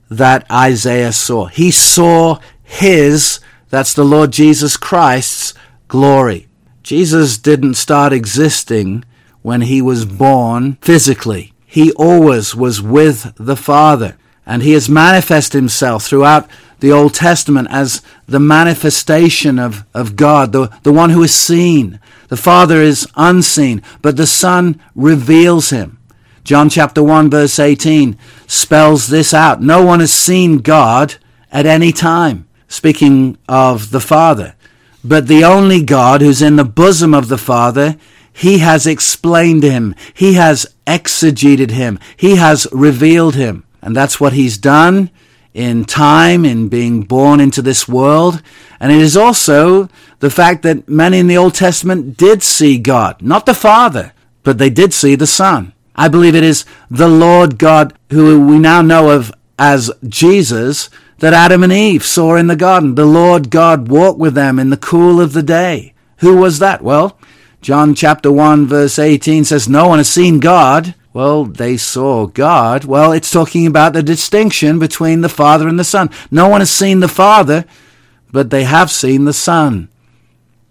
[0.09, 1.45] that Isaiah saw.
[1.45, 5.53] He saw his, that's the Lord Jesus Christ's,
[5.87, 6.47] glory.
[6.83, 9.05] Jesus didn't start existing
[9.41, 11.53] when he was born physically.
[11.65, 14.17] He always was with the Father.
[14.45, 16.49] And he has manifested himself throughout
[16.81, 21.99] the Old Testament as the manifestation of, of God, the, the one who is seen.
[22.27, 25.99] The Father is unseen, but the Son reveals him.
[26.43, 29.61] John chapter 1 verse 18 spells this out.
[29.61, 31.15] No one has seen God
[31.51, 32.47] at any time.
[32.67, 34.55] Speaking of the Father.
[35.03, 37.97] But the only God who's in the bosom of the Father,
[38.31, 39.95] he has explained him.
[40.13, 41.99] He has exegeted him.
[42.15, 43.63] He has revealed him.
[43.81, 45.09] And that's what he's done
[45.53, 48.41] in time, in being born into this world.
[48.79, 53.21] And it is also the fact that many in the Old Testament did see God,
[53.21, 55.73] not the Father, but they did see the Son.
[56.01, 61.35] I believe it is the Lord God who we now know of as Jesus that
[61.35, 62.95] Adam and Eve saw in the garden.
[62.95, 65.93] The Lord God walked with them in the cool of the day.
[66.17, 66.81] Who was that?
[66.81, 67.19] Well,
[67.61, 70.95] John chapter 1 verse 18 says, No one has seen God.
[71.13, 72.83] Well, they saw God.
[72.83, 76.09] Well, it's talking about the distinction between the Father and the Son.
[76.31, 77.63] No one has seen the Father,
[78.31, 79.87] but they have seen the Son.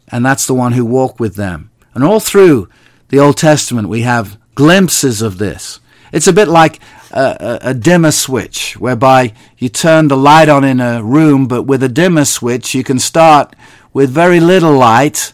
[0.09, 1.71] And that's the one who walked with them.
[1.95, 2.69] And all through
[3.11, 5.81] the Old Testament, we have glimpses of this.
[6.13, 6.81] It's a bit like
[7.13, 11.63] a, a, a, dimmer switch, whereby you turn the light on in a room, but
[11.63, 13.55] with a dimmer switch, you can start
[13.93, 15.33] with very little light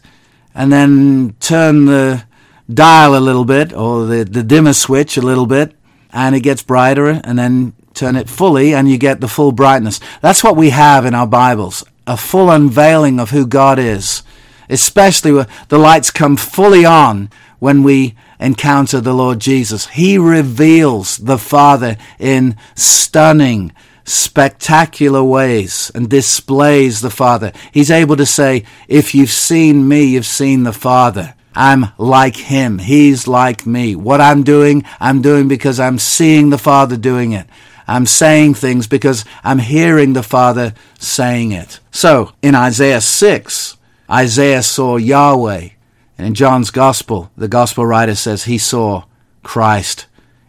[0.54, 2.24] and then turn the
[2.72, 5.74] dial a little bit or the, the dimmer switch a little bit
[6.12, 10.00] and it gets brighter and then turn it fully and you get the full brightness.
[10.20, 14.22] That's what we have in our Bibles, a full unveiling of who God is,
[14.68, 19.86] especially when the lights come fully on when we encounter the Lord Jesus.
[19.86, 23.72] He reveals the Father in stunning,
[24.04, 27.52] spectacular ways and displays the Father.
[27.72, 31.34] He's able to say, if you've seen me, you've seen the Father.
[31.54, 32.78] I'm like him.
[32.78, 33.96] He's like me.
[33.96, 37.46] What I'm doing, I'm doing because I'm seeing the Father doing it.
[37.88, 41.80] I'm saying things because I'm hearing the Father saying it.
[41.90, 43.76] So, in Isaiah 6,
[44.10, 45.70] Isaiah saw Yahweh.
[46.18, 49.04] And in John's Gospel, the Gospel writer says he saw
[49.42, 50.06] Christ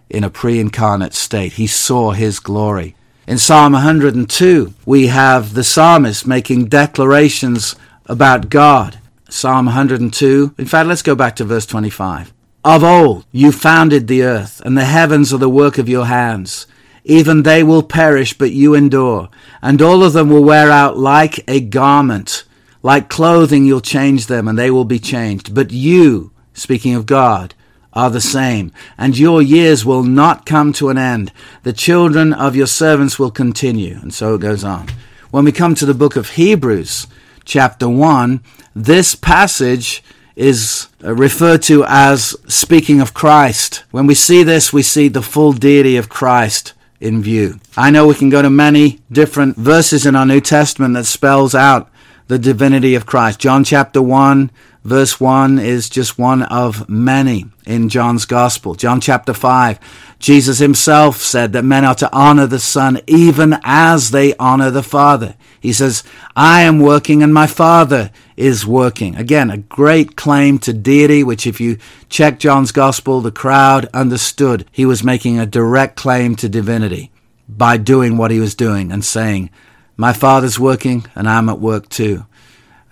[0.09, 1.53] in a pre-incarnate state.
[1.53, 2.95] He saw his glory.
[3.27, 8.99] In Psalm 102, we have the psalmist making declarations about God.
[9.29, 10.55] Psalm 102.
[10.57, 12.33] In fact, let's go back to verse 25.
[12.63, 16.67] Of old you founded the earth, and the heavens are the work of your hands.
[17.03, 19.29] Even they will perish, but you endure,
[19.61, 22.43] and all of them will wear out like a garment.
[22.87, 25.53] Like clothing, you'll change them, and they will be changed.
[25.53, 27.53] But you, speaking of God,
[27.91, 31.33] are the same, and your years will not come to an end.
[31.63, 33.97] The children of your servants will continue.
[34.01, 34.87] And so it goes on.
[35.31, 37.07] When we come to the book of Hebrews,
[37.43, 38.39] chapter 1,
[38.73, 40.01] this passage
[40.37, 43.83] is referred to as speaking of Christ.
[43.91, 46.71] When we see this, we see the full deity of Christ
[47.01, 47.59] in view.
[47.75, 51.53] I know we can go to many different verses in our New Testament that spells
[51.53, 51.91] out
[52.27, 53.39] the divinity of Christ.
[53.39, 54.51] John chapter 1
[54.87, 58.73] verse 1 is just one of many in John's gospel.
[58.73, 59.79] John chapter 5,
[60.17, 64.81] Jesus himself said that men are to honor the Son even as they honor the
[64.81, 65.35] Father.
[65.59, 66.03] He says,
[66.37, 69.17] I am working and my Father is working.
[69.17, 74.65] Again, a great claim to deity, which if you check John's gospel, the crowd understood
[74.71, 77.11] he was making a direct claim to divinity
[77.49, 79.49] by doing what he was doing and saying,
[79.97, 82.25] my Father's working and I'm at work too.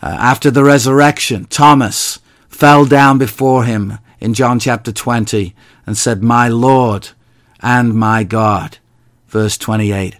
[0.01, 6.23] Uh, after the resurrection, Thomas fell down before him in John chapter 20 and said,
[6.23, 7.09] My Lord
[7.59, 8.79] and my God.
[9.27, 10.17] Verse 28.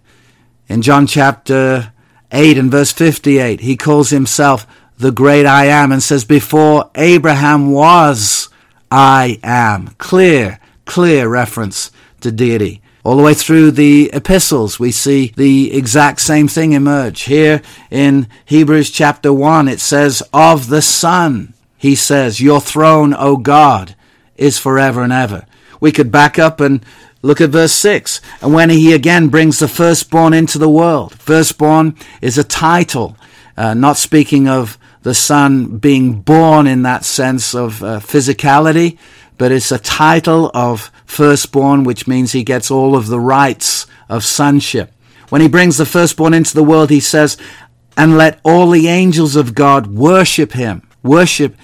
[0.68, 1.92] In John chapter
[2.32, 4.68] 8 and verse 58, he calls himself
[4.98, 8.50] the great I am and says, Before Abraham was,
[8.92, 9.90] I am.
[9.98, 12.82] Clear, clear reference to deity.
[13.06, 17.22] All the way through the epistles, we see the exact same thing emerge.
[17.26, 23.38] Here in Hebrews chapter 1, it says, Of the Son, he says, Your throne, O
[23.38, 23.96] God,
[24.38, 25.46] is forever and ever.
[25.80, 26.84] We could back up and
[27.22, 28.22] look at verse 6.
[28.42, 33.18] And when he again brings the firstborn into the world, firstborn is a title,
[33.56, 38.98] uh, not speaking of the son being born in that sense of uh, physicality,
[39.38, 44.24] but it's a title of firstborn, which means he gets all of the rights of
[44.24, 44.92] sonship.
[45.30, 47.38] When he brings the firstborn into the world, he says,
[47.98, 50.88] and let all the angels of God worship him.
[51.02, 51.56] Worship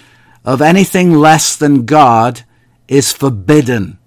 [0.43, 2.43] of anything less than God
[2.87, 3.99] is forbidden.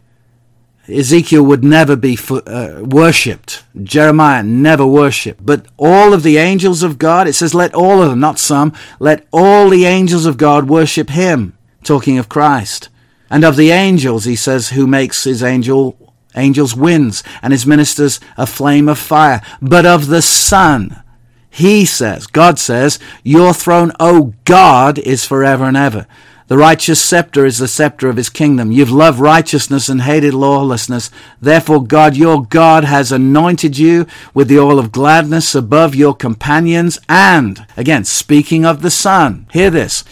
[0.89, 3.65] Ezekiel would never be uh, worshipped.
[3.83, 5.45] Jeremiah never worshipped.
[5.45, 8.73] But all of the angels of God, it says, let all of them, not some,
[8.99, 11.57] let all the angels of God worship him.
[11.83, 12.91] Talking of Christ.
[13.35, 18.21] And of the angels, he says, who makes his angel angels winds and his ministers
[18.37, 19.43] a flame of fire.
[19.61, 21.03] But of the Son,
[21.51, 26.07] he says, God says, your throne, O God, is forever and ever.
[26.47, 28.71] The righteous scepter is the scepter of his kingdom.
[28.71, 31.11] You've loved righteousness and hated lawlessness.
[31.41, 37.01] Therefore, God, your God, has anointed you with the oil of gladness above your companions.
[37.09, 40.05] And, again, speaking of the Son, hear this.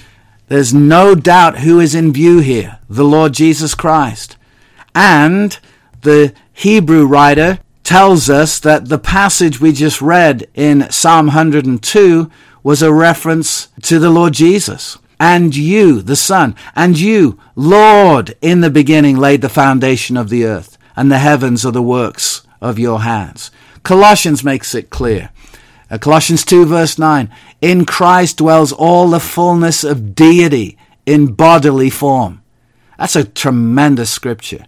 [0.52, 4.36] There's no doubt who is in view here the Lord Jesus Christ.
[4.94, 5.58] And
[6.02, 12.30] the Hebrew writer tells us that the passage we just read in Psalm 102
[12.62, 14.98] was a reference to the Lord Jesus.
[15.18, 20.44] And you, the Son, and you, Lord, in the beginning laid the foundation of the
[20.44, 23.50] earth, and the heavens are the works of your hands.
[23.84, 25.30] Colossians makes it clear
[25.98, 27.30] Colossians 2 verse 9.
[27.60, 32.42] In Christ dwells all the fullness of deity in bodily form.
[32.98, 34.64] That's a tremendous scripture.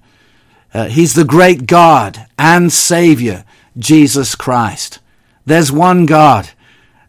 [0.72, 3.44] Uh, he's the great God and Savior,
[3.78, 4.98] Jesus Christ.
[5.46, 6.50] There's one God,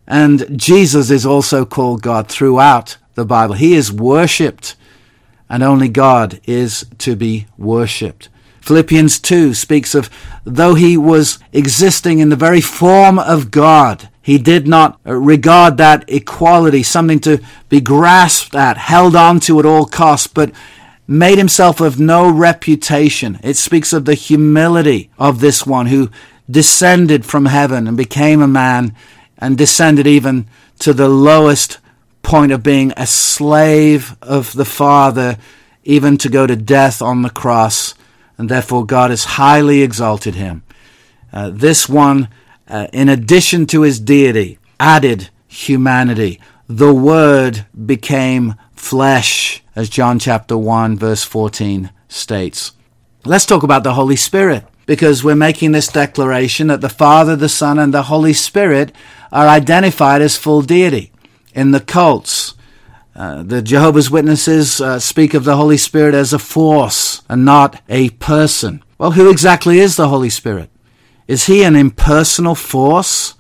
[0.07, 3.55] and Jesus is also called God throughout the Bible.
[3.55, 4.76] He is worshipped,
[5.49, 8.30] and only God is to be worshipped.
[8.66, 10.09] Philippians 2 speaks of
[10.43, 15.78] though he was existing in the very form of God, he did not uh, regard
[15.78, 20.51] that equality something to be grasped at, held on to at all costs, but
[21.07, 23.39] made himself of no reputation.
[23.43, 26.09] It speaks of the humility of this one who
[26.49, 28.95] descended from heaven and became a man
[29.38, 30.47] and descended even
[30.80, 31.78] to the lowest
[32.24, 35.38] point of being a slave of the Father,
[35.84, 37.93] even to go to death on the cross
[38.38, 40.64] and therefore God has highly exalted him.
[41.32, 42.30] Uh, this one
[42.68, 46.40] uh, in addition to his deity, added humanity.
[46.68, 52.72] The Word became flesh, as John chapter 1, verse 14 states.
[53.24, 57.50] Let's talk about the Holy Spirit, because we're making this declaration that the Father, the
[57.50, 58.92] Son, and the Holy Spirit
[59.32, 61.12] are identified as full deity.
[61.54, 62.56] In the cults,
[63.16, 67.82] uh, the Jehovah's Witnesses uh, speak of the Holy Spirit as a force and not
[67.88, 68.84] a person.
[68.97, 70.70] Well, who exactly is the Holy Spirit?
[71.28, 73.36] Is he an impersonal force?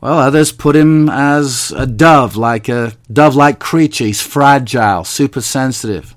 [0.00, 4.04] Well, others put him as a dove, like a dove like creature.
[4.04, 6.14] He's fragile, super sensitive.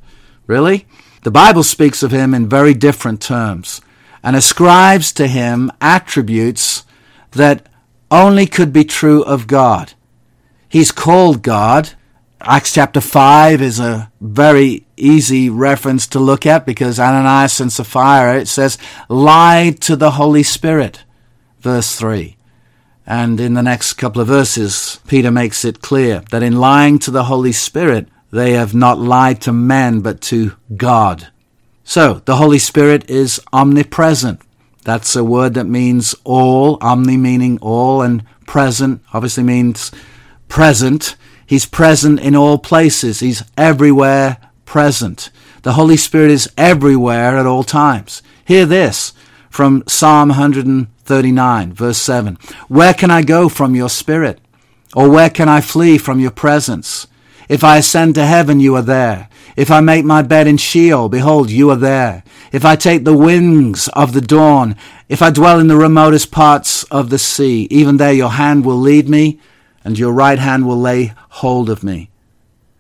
[0.47, 0.86] Really?
[1.23, 3.82] The Bible speaks of him in very different terms
[4.21, 6.84] and ascribes to him attributes
[7.32, 7.67] that
[8.11, 9.93] only could be true of God.
[10.67, 11.91] He's called God,
[12.42, 18.40] Acts chapter 5 is a very easy reference to look at because Ananias and Sapphira,
[18.40, 18.78] it says,
[19.10, 21.04] lied to the Holy Spirit.
[21.60, 22.38] Verse 3.
[23.08, 27.12] And in the next couple of verses, Peter makes it clear that in lying to
[27.12, 31.32] the Holy Spirit, they have not lied to men, but to God.
[31.84, 34.42] So, the Holy Spirit is omnipresent.
[34.84, 39.92] That's a word that means all, omni meaning all, and present obviously means
[40.48, 41.16] present.
[41.46, 43.20] He's present in all places.
[43.20, 45.30] He's everywhere present.
[45.62, 48.22] The Holy Spirit is everywhere at all times.
[48.46, 49.14] Hear this
[49.50, 52.38] from Psalm 139, verse 7.
[52.68, 54.39] Where can I go from your spirit?
[54.96, 57.08] Or where can I flee from your presence?
[57.48, 59.30] If I ascend to heaven, you are there.
[59.56, 62.24] If I make my bed in Sheol, behold, you are there.
[62.52, 64.76] If I take the wings of the dawn,
[65.08, 68.78] if I dwell in the remotest parts of the sea, even there your hand will
[68.78, 69.39] lead me
[69.86, 72.10] and your right hand will lay hold of me.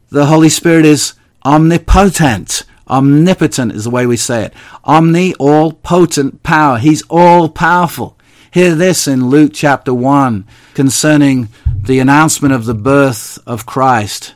[0.09, 1.13] The Holy Spirit is
[1.45, 2.63] omnipotent.
[2.89, 4.53] Omnipotent is the way we say it.
[4.83, 6.79] Omni, all potent power.
[6.79, 8.17] He's all powerful.
[8.51, 14.33] Hear this in Luke chapter 1 concerning the announcement of the birth of Christ.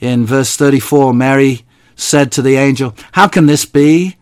[0.00, 1.64] In verse 34, Mary
[1.96, 4.16] said to the angel, How can this be,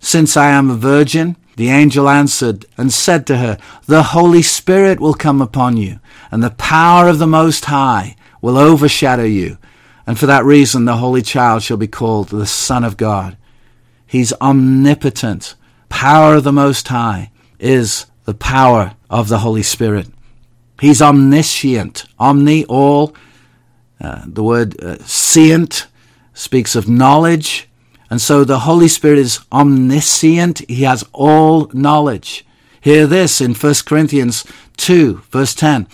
[0.00, 1.36] since I am a virgin?
[1.56, 6.00] The angel answered and said to her, The Holy Spirit will come upon you,
[6.30, 9.58] and the power of the Most High will overshadow you.
[10.06, 13.36] And for that reason, the Holy Child shall be called the Son of God.
[14.06, 15.54] He's omnipotent.
[15.88, 20.08] Power of the Most High is the power of the Holy Spirit.
[20.80, 22.04] He's omniscient.
[22.18, 23.14] Omni, all.
[23.98, 27.65] Uh, the word uh, speaks of knowledge.
[28.08, 30.58] And so the Holy Spirit is omniscient.
[30.68, 32.46] He has all knowledge.
[32.80, 34.44] Hear this in 1 Corinthians
[34.76, 35.86] 2, verse 10.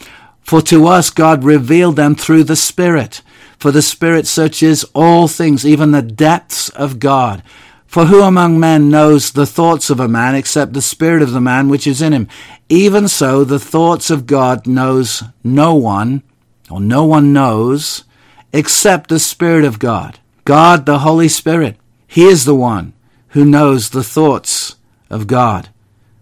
[0.43, 3.23] For to us God revealed them through the Spirit.
[3.59, 7.43] For the Spirit searches all things, even the depths of God.
[7.87, 11.41] For who among men knows the thoughts of a man except the Spirit of the
[11.41, 12.27] man which is in him?
[12.69, 16.23] Even so, the thoughts of God knows no one,
[16.71, 18.05] or no one knows,
[18.53, 20.19] except the Spirit of God.
[20.45, 21.77] God, the Holy Spirit.
[22.13, 22.93] He is the one
[23.29, 24.77] who knows the thoughts
[25.09, 25.71] of God.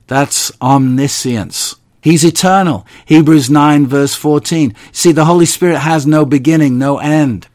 [0.06, 1.74] That's omniscience.
[2.00, 2.86] He's eternal.
[3.06, 4.72] Hebrews 9 verse 14.
[4.92, 7.48] See, the Holy Spirit has no beginning, no end.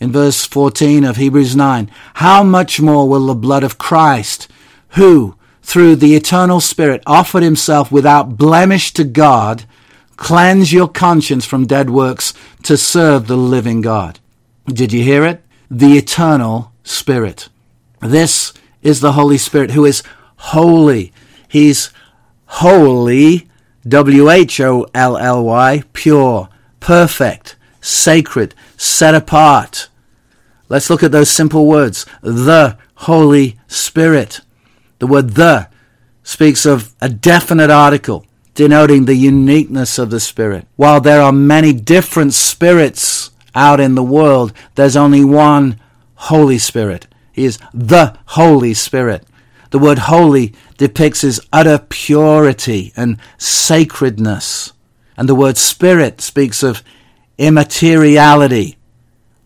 [0.00, 4.50] In verse 14 of Hebrews 9, how much more will the blood of Christ,
[4.92, 9.64] who through the eternal Spirit offered himself without blemish to God,
[10.16, 12.32] cleanse your conscience from dead works
[12.62, 14.18] to serve the living God.
[14.64, 15.44] Did you hear it?
[15.70, 17.50] The eternal Spirit.
[18.02, 20.02] This is the Holy Spirit who is
[20.36, 21.12] holy.
[21.48, 21.90] He's
[22.46, 23.48] holy,
[23.86, 26.48] W H O L L Y, pure,
[26.80, 29.88] perfect, sacred, set apart.
[30.68, 32.04] Let's look at those simple words.
[32.22, 34.40] The Holy Spirit.
[34.98, 35.68] The word the
[36.24, 40.66] speaks of a definite article denoting the uniqueness of the Spirit.
[40.76, 45.80] While there are many different spirits out in the world, there's only one
[46.14, 47.06] Holy Spirit.
[47.34, 49.26] Is the Holy Spirit.
[49.70, 54.72] The word holy depicts his utter purity and sacredness.
[55.16, 56.82] And the word spirit speaks of
[57.38, 58.76] immateriality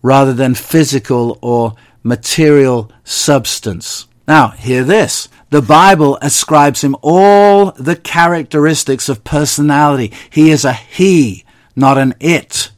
[0.02, 4.06] rather than physical or material substance.
[4.26, 5.28] Now, hear this.
[5.50, 10.12] The Bible ascribes him all the characteristics of personality.
[10.28, 11.44] He is a he,
[11.76, 12.70] not an it.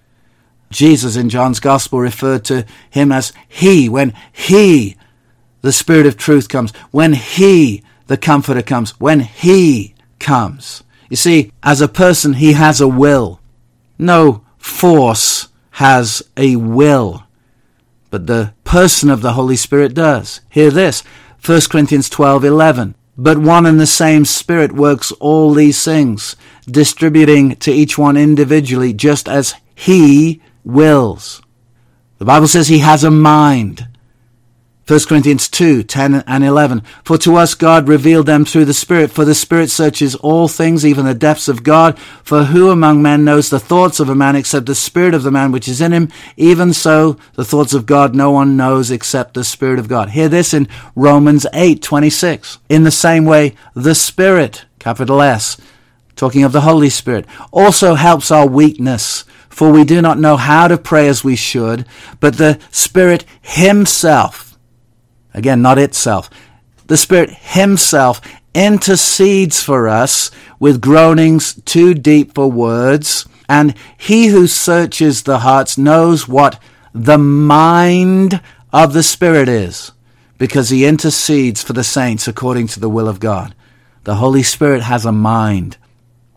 [0.70, 4.96] Jesus in John's Gospel referred to him as He when He,
[5.60, 10.82] the Spirit of truth, comes, when He, the Comforter, comes, when He comes.
[11.08, 13.40] You see, as a person, He has a will.
[13.98, 17.24] No force has a will,
[18.10, 20.40] but the person of the Holy Spirit does.
[20.48, 21.02] Hear this
[21.44, 22.94] 1 Corinthians twelve eleven.
[23.20, 26.36] But one and the same Spirit works all these things,
[26.66, 31.42] distributing to each one individually just as he wills.
[32.18, 33.88] The Bible says he has a mind.
[34.88, 36.80] 1 Corinthians 2, 10 and 11.
[37.04, 40.86] For to us God revealed them through the Spirit, for the Spirit searches all things,
[40.86, 41.98] even the depths of God.
[42.24, 45.30] For who among men knows the thoughts of a man except the Spirit of the
[45.30, 46.08] man which is in him?
[46.38, 50.08] Even so, the thoughts of God no one knows except the Spirit of God.
[50.08, 50.66] Hear this in
[50.96, 52.58] Romans 8, 26.
[52.70, 55.58] In the same way, the Spirit, capital S,
[56.16, 59.26] talking of the Holy Spirit, also helps our weakness.
[59.50, 61.84] For we do not know how to pray as we should,
[62.20, 64.47] but the Spirit Himself
[65.38, 66.28] Again, not itself.
[66.88, 68.20] The Spirit Himself
[68.54, 75.78] intercedes for us with groanings too deep for words, and He who searches the hearts
[75.78, 76.60] knows what
[76.92, 78.40] the mind
[78.72, 79.92] of the Spirit is,
[80.38, 83.54] because He intercedes for the saints according to the will of God.
[84.02, 85.76] The Holy Spirit has a mind.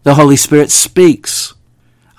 [0.04, 1.56] The Holy Spirit speaks.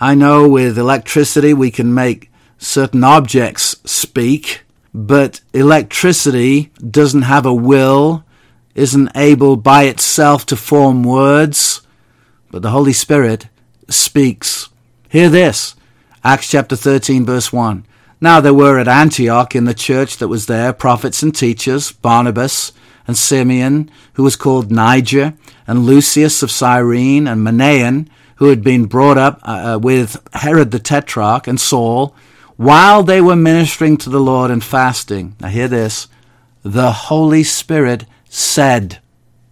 [0.00, 4.61] I know with electricity we can make certain objects speak,
[4.94, 8.24] but electricity doesn't have a will,
[8.74, 11.82] isn't able by itself to form words,
[12.50, 13.48] but the Holy Spirit
[13.88, 14.68] speaks.
[15.08, 15.74] Hear this
[16.24, 17.86] Acts chapter 13, verse 1.
[18.20, 22.72] Now there were at Antioch in the church that was there prophets and teachers, Barnabas
[23.06, 25.34] and Simeon, who was called Niger,
[25.66, 30.78] and Lucius of Cyrene, and Manaen, who had been brought up uh, with Herod the
[30.78, 32.14] Tetrarch, and Saul,
[32.62, 36.08] while they were ministering to the Lord and fasting, now hear this,
[36.62, 39.00] the Holy Spirit said,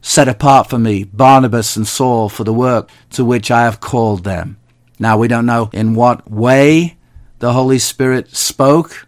[0.01, 4.25] Set apart for me Barnabas and Saul for the work to which I have called
[4.25, 4.59] them.
[4.99, 6.97] Now we don't know in what way
[7.41, 9.07] the Holy Spirit spoke.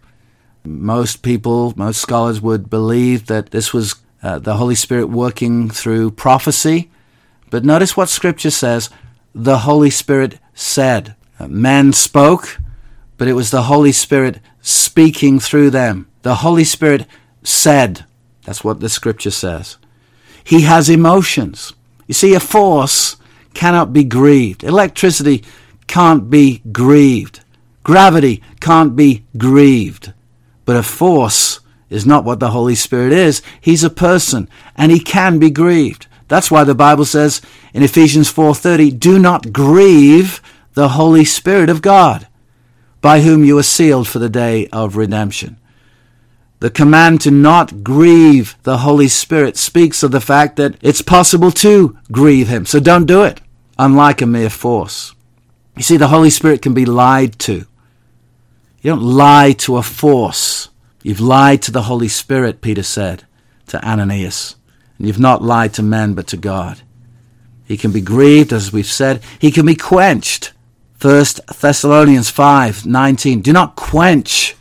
[0.65, 6.11] Most people, most scholars would believe that this was uh, the Holy Spirit working through
[6.11, 6.91] prophecy.
[7.49, 8.89] But notice what Scripture says
[9.33, 11.15] the Holy Spirit said.
[11.39, 12.59] Uh, men spoke,
[13.17, 16.07] but it was the Holy Spirit speaking through them.
[16.21, 17.05] The Holy Spirit
[17.43, 18.05] said.
[18.45, 19.77] That's what the scripture says.
[20.43, 21.73] He has emotions.
[22.07, 23.15] You see, a force
[23.53, 24.63] cannot be grieved.
[24.63, 25.43] Electricity
[25.87, 27.41] can't be grieved.
[27.83, 30.13] Gravity can't be grieved.
[30.65, 31.59] But a force
[31.89, 33.41] is not what the Holy Spirit is.
[33.61, 36.07] He's a person and he can be grieved.
[36.27, 37.41] That's why the Bible says
[37.73, 40.41] in Ephesians 4:30, "Do not grieve
[40.73, 42.27] the Holy Spirit of God."
[43.03, 45.57] By whom you are sealed for the day of redemption.
[46.61, 51.51] The command to not grieve the Holy Spirit speaks of the fact that it's possible
[51.51, 53.41] to grieve Him, so don't do it,
[53.77, 55.13] unlike a mere force.
[55.75, 57.65] You see, the Holy Spirit can be lied to.
[58.81, 60.69] You don't lie to a force.
[61.01, 63.25] You've lied to the Holy Spirit, Peter said
[63.67, 64.55] to Ananias.
[64.97, 66.81] And you've not lied to men, but to God.
[67.65, 69.21] He can be grieved, as we've said.
[69.39, 70.52] He can be quenched.
[71.03, 74.55] First Thessalonians 5:19 Do not quench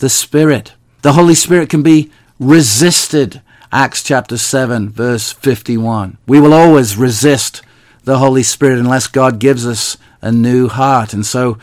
[0.00, 0.74] the spirit.
[1.00, 3.40] The Holy Spirit can be resisted.
[3.72, 6.18] Acts chapter 7 verse 51.
[6.26, 7.62] We will always resist
[8.04, 11.14] the Holy Spirit unless God gives us a new heart.
[11.14, 11.56] And so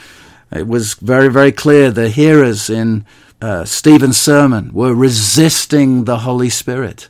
[0.52, 3.06] it was very, very clear the hearers in
[3.44, 7.10] uh, Stephen's sermon were resisting the Holy Spirit.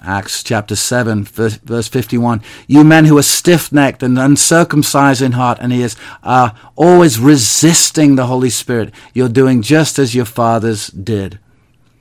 [0.00, 2.42] Acts chapter 7, verse 51.
[2.66, 8.14] You men who are stiff necked and uncircumcised in heart and ears are always resisting
[8.14, 8.94] the Holy Spirit.
[9.12, 11.38] You're doing just as your fathers did.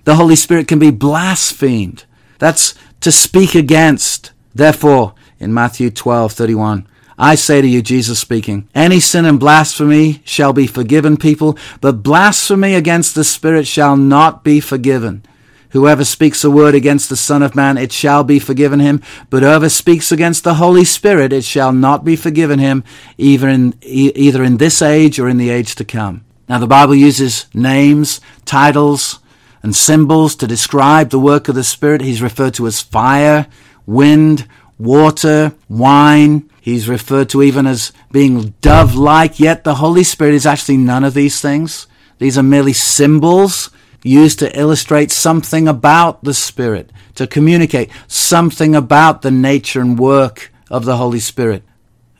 [0.03, 2.05] The Holy Spirit can be blasphemed.
[2.39, 4.31] That's to speak against.
[4.53, 6.87] Therefore, in Matthew 12, 31,
[7.17, 12.03] I say to you, Jesus speaking, any sin and blasphemy shall be forgiven people, but
[12.03, 15.23] blasphemy against the Spirit shall not be forgiven.
[15.71, 19.01] Whoever speaks a word against the Son of Man, it shall be forgiven him.
[19.29, 22.83] But whoever speaks against the Holy Spirit, it shall not be forgiven him,
[23.17, 26.23] either in, either in this age or in the age to come.
[26.47, 29.19] Now, the Bible uses names, titles,
[29.61, 32.01] and symbols to describe the work of the Spirit.
[32.01, 33.47] He's referred to as fire,
[33.85, 34.47] wind,
[34.79, 36.49] water, wine.
[36.61, 41.03] He's referred to even as being dove like, yet the Holy Spirit is actually none
[41.03, 41.87] of these things.
[42.19, 43.69] These are merely symbols
[44.03, 50.51] used to illustrate something about the Spirit, to communicate something about the nature and work
[50.69, 51.63] of the Holy Spirit.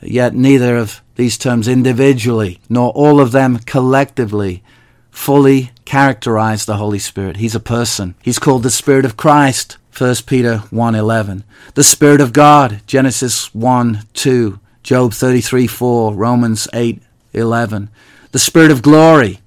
[0.00, 4.62] Yet neither of these terms individually, nor all of them collectively,
[5.10, 7.38] fully characterize the Holy Spirit.
[7.38, 8.14] He's a person.
[8.22, 11.42] He's called the Spirit of Christ, 1 Peter 1.11.
[11.74, 17.02] The Spirit of God, Genesis 1, 2, Job 33, 4, Romans 8,
[17.32, 17.90] 11.
[18.30, 19.40] The Spirit of glory,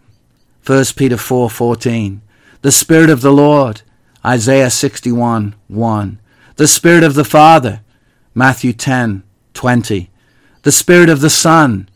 [0.66, 1.49] 1 Peter 4,
[2.62, 3.82] The Spirit of the Lord,
[4.24, 6.20] Isaiah 61, 1.
[6.55, 7.82] The Spirit of the Father,
[8.36, 10.09] Matthew 10, 20.
[10.62, 11.89] The Spirit of the Son,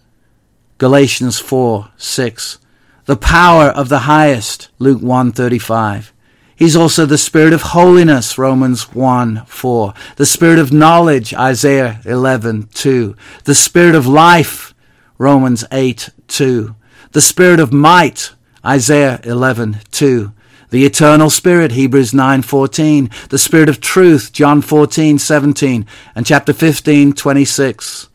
[0.79, 2.57] Galatians 4, 6.
[3.05, 6.11] The power of the highest, Luke 1:35.
[6.55, 9.93] He's also the spirit of holiness, Romans 1, 4.
[10.15, 13.15] The spirit of knowledge, Isaiah 11, 2.
[13.43, 14.73] The spirit of life,
[15.19, 16.75] Romans 8, 2.
[17.11, 18.31] The spirit of might,
[18.65, 20.31] Isaiah 11, 2.
[20.71, 25.85] The eternal spirit, Hebrews 9:14, the spirit of truth, John 14:17,
[26.15, 28.07] and chapter 15, 26.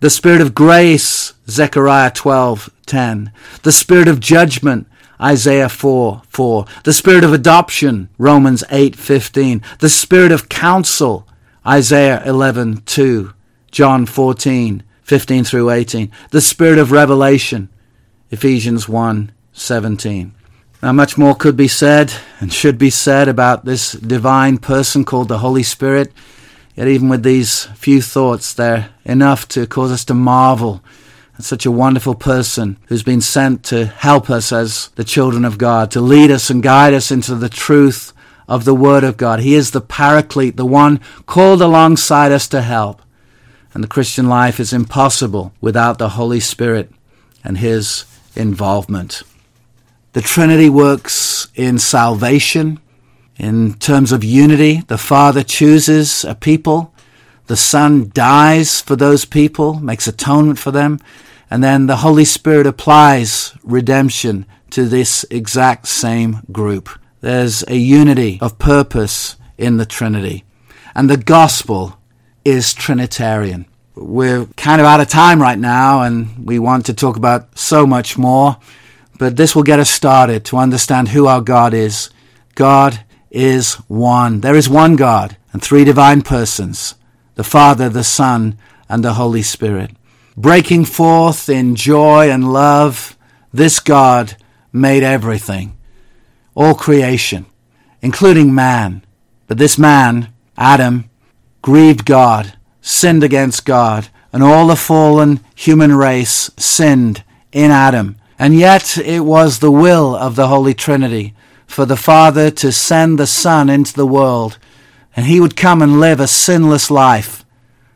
[0.00, 3.30] The spirit of grace, Zechariah 12:10.
[3.62, 4.86] The spirit of judgment,
[5.20, 6.66] Isaiah 4, 4.
[6.82, 9.62] The spirit of adoption, Romans 8:15.
[9.78, 11.26] The spirit of counsel,
[11.66, 13.32] Isaiah 11, 2.
[13.70, 16.10] John 14, 15 through 18.
[16.30, 17.70] The spirit of revelation,
[18.30, 20.34] Ephesians 1, 17.
[20.82, 25.28] Now, much more could be said and should be said about this divine person called
[25.28, 26.12] the Holy Spirit.
[26.76, 30.82] Yet, even with these few thoughts, they're enough to cause us to marvel
[31.38, 35.56] at such a wonderful person who's been sent to help us as the children of
[35.56, 38.12] God, to lead us and guide us into the truth
[38.46, 39.40] of the Word of God.
[39.40, 43.00] He is the Paraclete, the one called alongside us to help.
[43.72, 46.92] And the Christian life is impossible without the Holy Spirit
[47.42, 48.04] and His
[48.36, 49.22] involvement.
[50.14, 52.78] The Trinity works in salvation,
[53.36, 54.82] in terms of unity.
[54.86, 56.94] The Father chooses a people,
[57.48, 61.00] the Son dies for those people, makes atonement for them,
[61.50, 66.88] and then the Holy Spirit applies redemption to this exact same group.
[67.20, 70.44] There's a unity of purpose in the Trinity.
[70.94, 71.98] And the gospel
[72.44, 73.66] is Trinitarian.
[73.96, 77.84] We're kind of out of time right now, and we want to talk about so
[77.84, 78.58] much more.
[79.18, 82.10] But this will get us started to understand who our God is.
[82.54, 84.40] God is one.
[84.40, 86.94] There is one God and three divine persons
[87.36, 88.56] the Father, the Son,
[88.88, 89.90] and the Holy Spirit.
[90.36, 93.16] Breaking forth in joy and love,
[93.52, 94.36] this God
[94.72, 95.76] made everything,
[96.54, 97.46] all creation,
[98.02, 99.04] including man.
[99.46, 101.10] But this man, Adam,
[101.62, 108.16] grieved God, sinned against God, and all the fallen human race sinned in Adam.
[108.38, 111.34] And yet it was the will of the Holy Trinity
[111.66, 114.58] for the Father to send the Son into the world,
[115.16, 117.44] and he would come and live a sinless life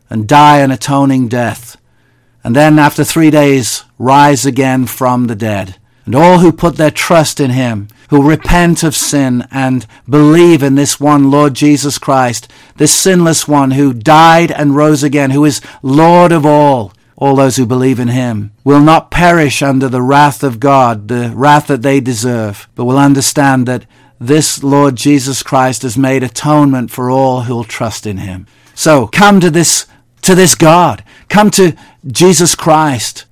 [0.09, 1.77] and die an atoning death,
[2.43, 5.75] and then after three days rise again from the dead.
[6.05, 10.73] And all who put their trust in him, who repent of sin and believe in
[10.73, 15.61] this one Lord Jesus Christ, this sinless one who died and rose again, who is
[15.83, 20.41] Lord of all, all those who believe in him will not perish under the wrath
[20.41, 23.85] of God, the wrath that they deserve, but will understand that
[24.19, 28.47] this Lord Jesus Christ has made atonement for all who will trust in him.
[28.73, 29.85] So come to this,
[30.21, 31.03] to this God.
[31.27, 31.75] Come to
[32.07, 33.25] Jesus Christ.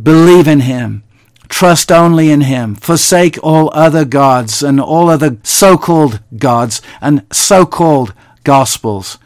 [0.00, 1.02] Believe in him.
[1.48, 2.74] Trust only in him.
[2.74, 8.12] Forsake all other gods and all other so-called gods and so-called
[8.44, 9.18] gospels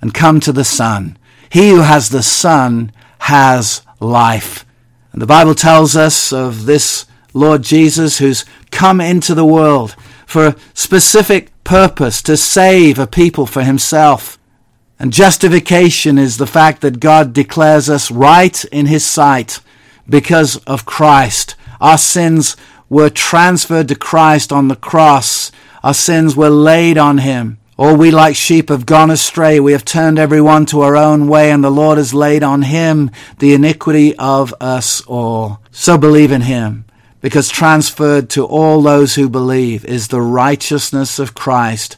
[0.00, 1.18] and come to the Son.
[1.50, 2.92] He who has the Son
[3.24, 4.66] has life.
[5.12, 9.96] And the Bible tells us of this Lord Jesus who's come into the world
[10.26, 14.38] for a specific purpose to save a people for himself.
[14.98, 19.60] And justification is the fact that God declares us right in his sight
[20.06, 21.56] because of Christ.
[21.80, 22.56] Our sins
[22.90, 25.50] were transferred to Christ on the cross.
[25.82, 27.56] Our sins were laid on him.
[27.76, 29.58] All we like sheep have gone astray.
[29.58, 32.62] We have turned every one to our own way, and the Lord has laid on
[32.62, 33.10] him
[33.40, 35.60] the iniquity of us all.
[35.72, 36.84] So believe in him,
[37.20, 41.96] because transferred to all those who believe is the righteousness of Christ,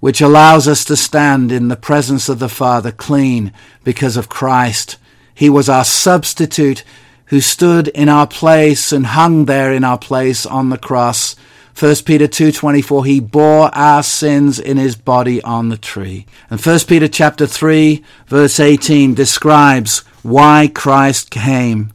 [0.00, 3.52] which allows us to stand in the presence of the Father clean
[3.84, 4.96] because of Christ.
[5.34, 6.82] He was our substitute
[7.26, 11.36] who stood in our place and hung there in our place on the cross
[11.74, 16.24] 1 Peter 2:24 he bore our sins in his body on the tree.
[16.48, 21.90] And 1 Peter chapter 3 verse 18 describes why Christ came.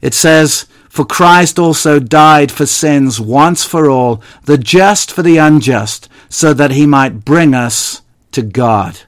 [0.00, 5.36] It says, "For Christ also died for sins once for all, the just for the
[5.36, 8.00] unjust, so that he might bring us
[8.32, 9.00] to God."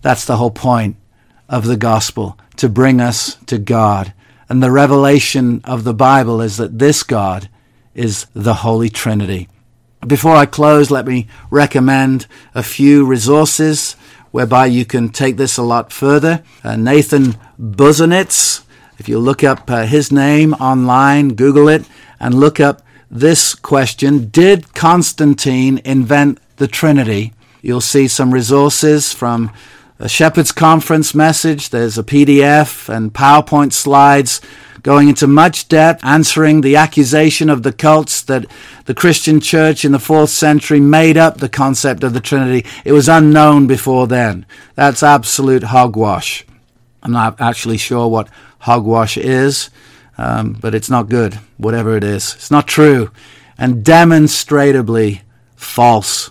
[0.00, 0.96] That's the whole point
[1.50, 4.14] of the gospel, to bring us to God.
[4.48, 7.50] And the revelation of the Bible is that this God
[7.94, 9.48] is the Holy Trinity.
[10.06, 13.94] Before I close, let me recommend a few resources
[14.32, 16.42] whereby you can take this a lot further.
[16.64, 18.64] Uh, Nathan Busenitz,
[18.98, 21.84] if you look up uh, his name online, Google it,
[22.18, 27.32] and look up this question Did Constantine invent the Trinity?
[27.60, 29.52] You'll see some resources from
[29.98, 31.70] a Shepherd's Conference message.
[31.70, 34.40] There's a PDF and PowerPoint slides
[34.82, 38.46] going into much depth, answering the accusation of the cults that
[38.84, 42.68] the Christian church in the fourth century made up the concept of the Trinity.
[42.84, 44.46] It was unknown before then.
[44.74, 46.44] That's absolute hogwash.
[47.02, 48.28] I'm not actually sure what
[48.60, 49.70] hogwash is,
[50.18, 52.34] um, but it's not good, whatever it is.
[52.34, 53.10] It's not true
[53.58, 55.22] and demonstrably
[55.56, 56.30] false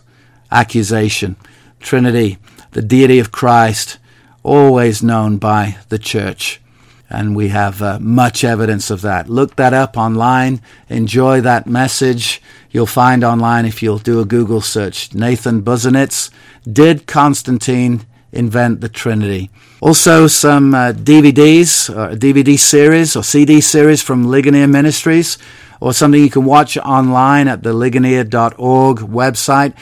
[0.51, 1.35] accusation.
[1.79, 2.37] Trinity,
[2.71, 3.97] the deity of Christ,
[4.43, 6.60] always known by the church.
[7.11, 9.29] And we have uh, much evidence of that.
[9.29, 10.61] Look that up online.
[10.89, 12.41] Enjoy that message.
[12.71, 15.13] You'll find online if you'll do a Google search.
[15.13, 16.29] Nathan Busenitz,
[16.71, 19.49] Did Constantine invent the Trinity?
[19.81, 25.37] Also, some uh, DVDs, a DVD series or CD series from Ligonier Ministries,
[25.81, 29.73] or something you can watch online at the ligonier.org website.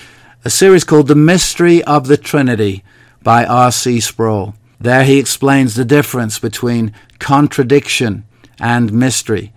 [0.45, 2.83] A series called The Mystery of the Trinity
[3.21, 3.99] by R.C.
[3.99, 4.55] Sproul.
[4.79, 8.25] There he explains the difference between contradiction
[8.59, 9.53] and mystery.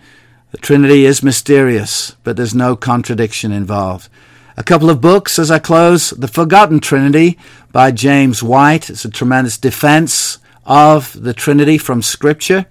[0.50, 4.08] The Trinity is mysterious, but there's no contradiction involved.
[4.56, 7.38] A couple of books as I close The Forgotten Trinity
[7.72, 8.90] by James White.
[8.90, 12.66] It's a tremendous defense of the Trinity from Scripture,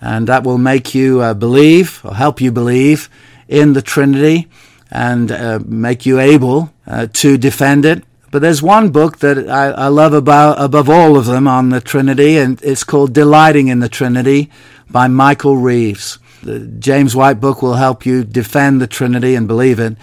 [0.00, 3.10] and that will make you uh, believe or help you believe
[3.48, 4.48] in the Trinity
[4.90, 8.02] and uh, make you able uh, to defend it.
[8.30, 11.80] But there's one book that I, I love about, above all of them on the
[11.80, 14.50] Trinity, and it's called Delighting in the Trinity
[14.88, 16.18] by Michael Reeves.
[16.42, 19.96] The James White book will help you defend the Trinity and believe it,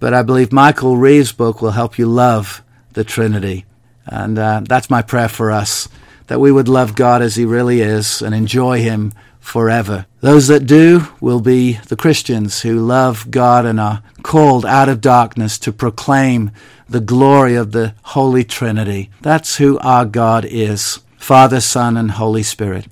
[0.00, 2.62] but I believe Michael Reeves' book will help you love
[2.92, 3.64] the Trinity.
[4.04, 5.88] And uh, that's my prayer for us,
[6.26, 10.06] that we would love God as He really is and enjoy Him forever.
[10.20, 15.02] Those that do will be the Christians who love God and are called out of
[15.02, 16.52] darkness to proclaim
[16.88, 19.10] the glory of the Holy Trinity.
[19.20, 22.86] That's who our God is Father, Son, and Holy Spirit.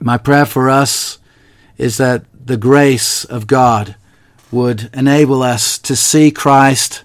[0.00, 1.18] My prayer for us
[1.78, 3.96] is that the grace of God
[4.50, 7.04] would enable us to see Christ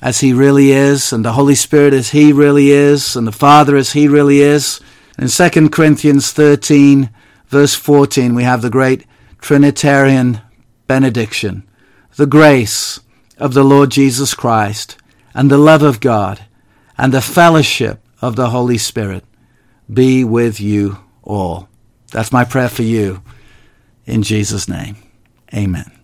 [0.00, 3.76] as he really is, and the Holy Spirit as he really is, and the Father
[3.76, 4.80] as he really is.
[5.18, 7.10] In 2 Corinthians 13,
[7.48, 9.06] verse 14, we have the great
[9.40, 10.40] Trinitarian
[10.86, 11.68] benediction.
[12.16, 13.00] The grace
[13.36, 14.96] of the Lord Jesus Christ
[15.34, 16.44] and the love of God
[16.96, 19.24] and the fellowship of the Holy Spirit
[19.92, 21.68] be with you all.
[22.10, 23.22] That's my prayer for you.
[24.06, 24.96] In Jesus' name,
[25.54, 25.97] amen.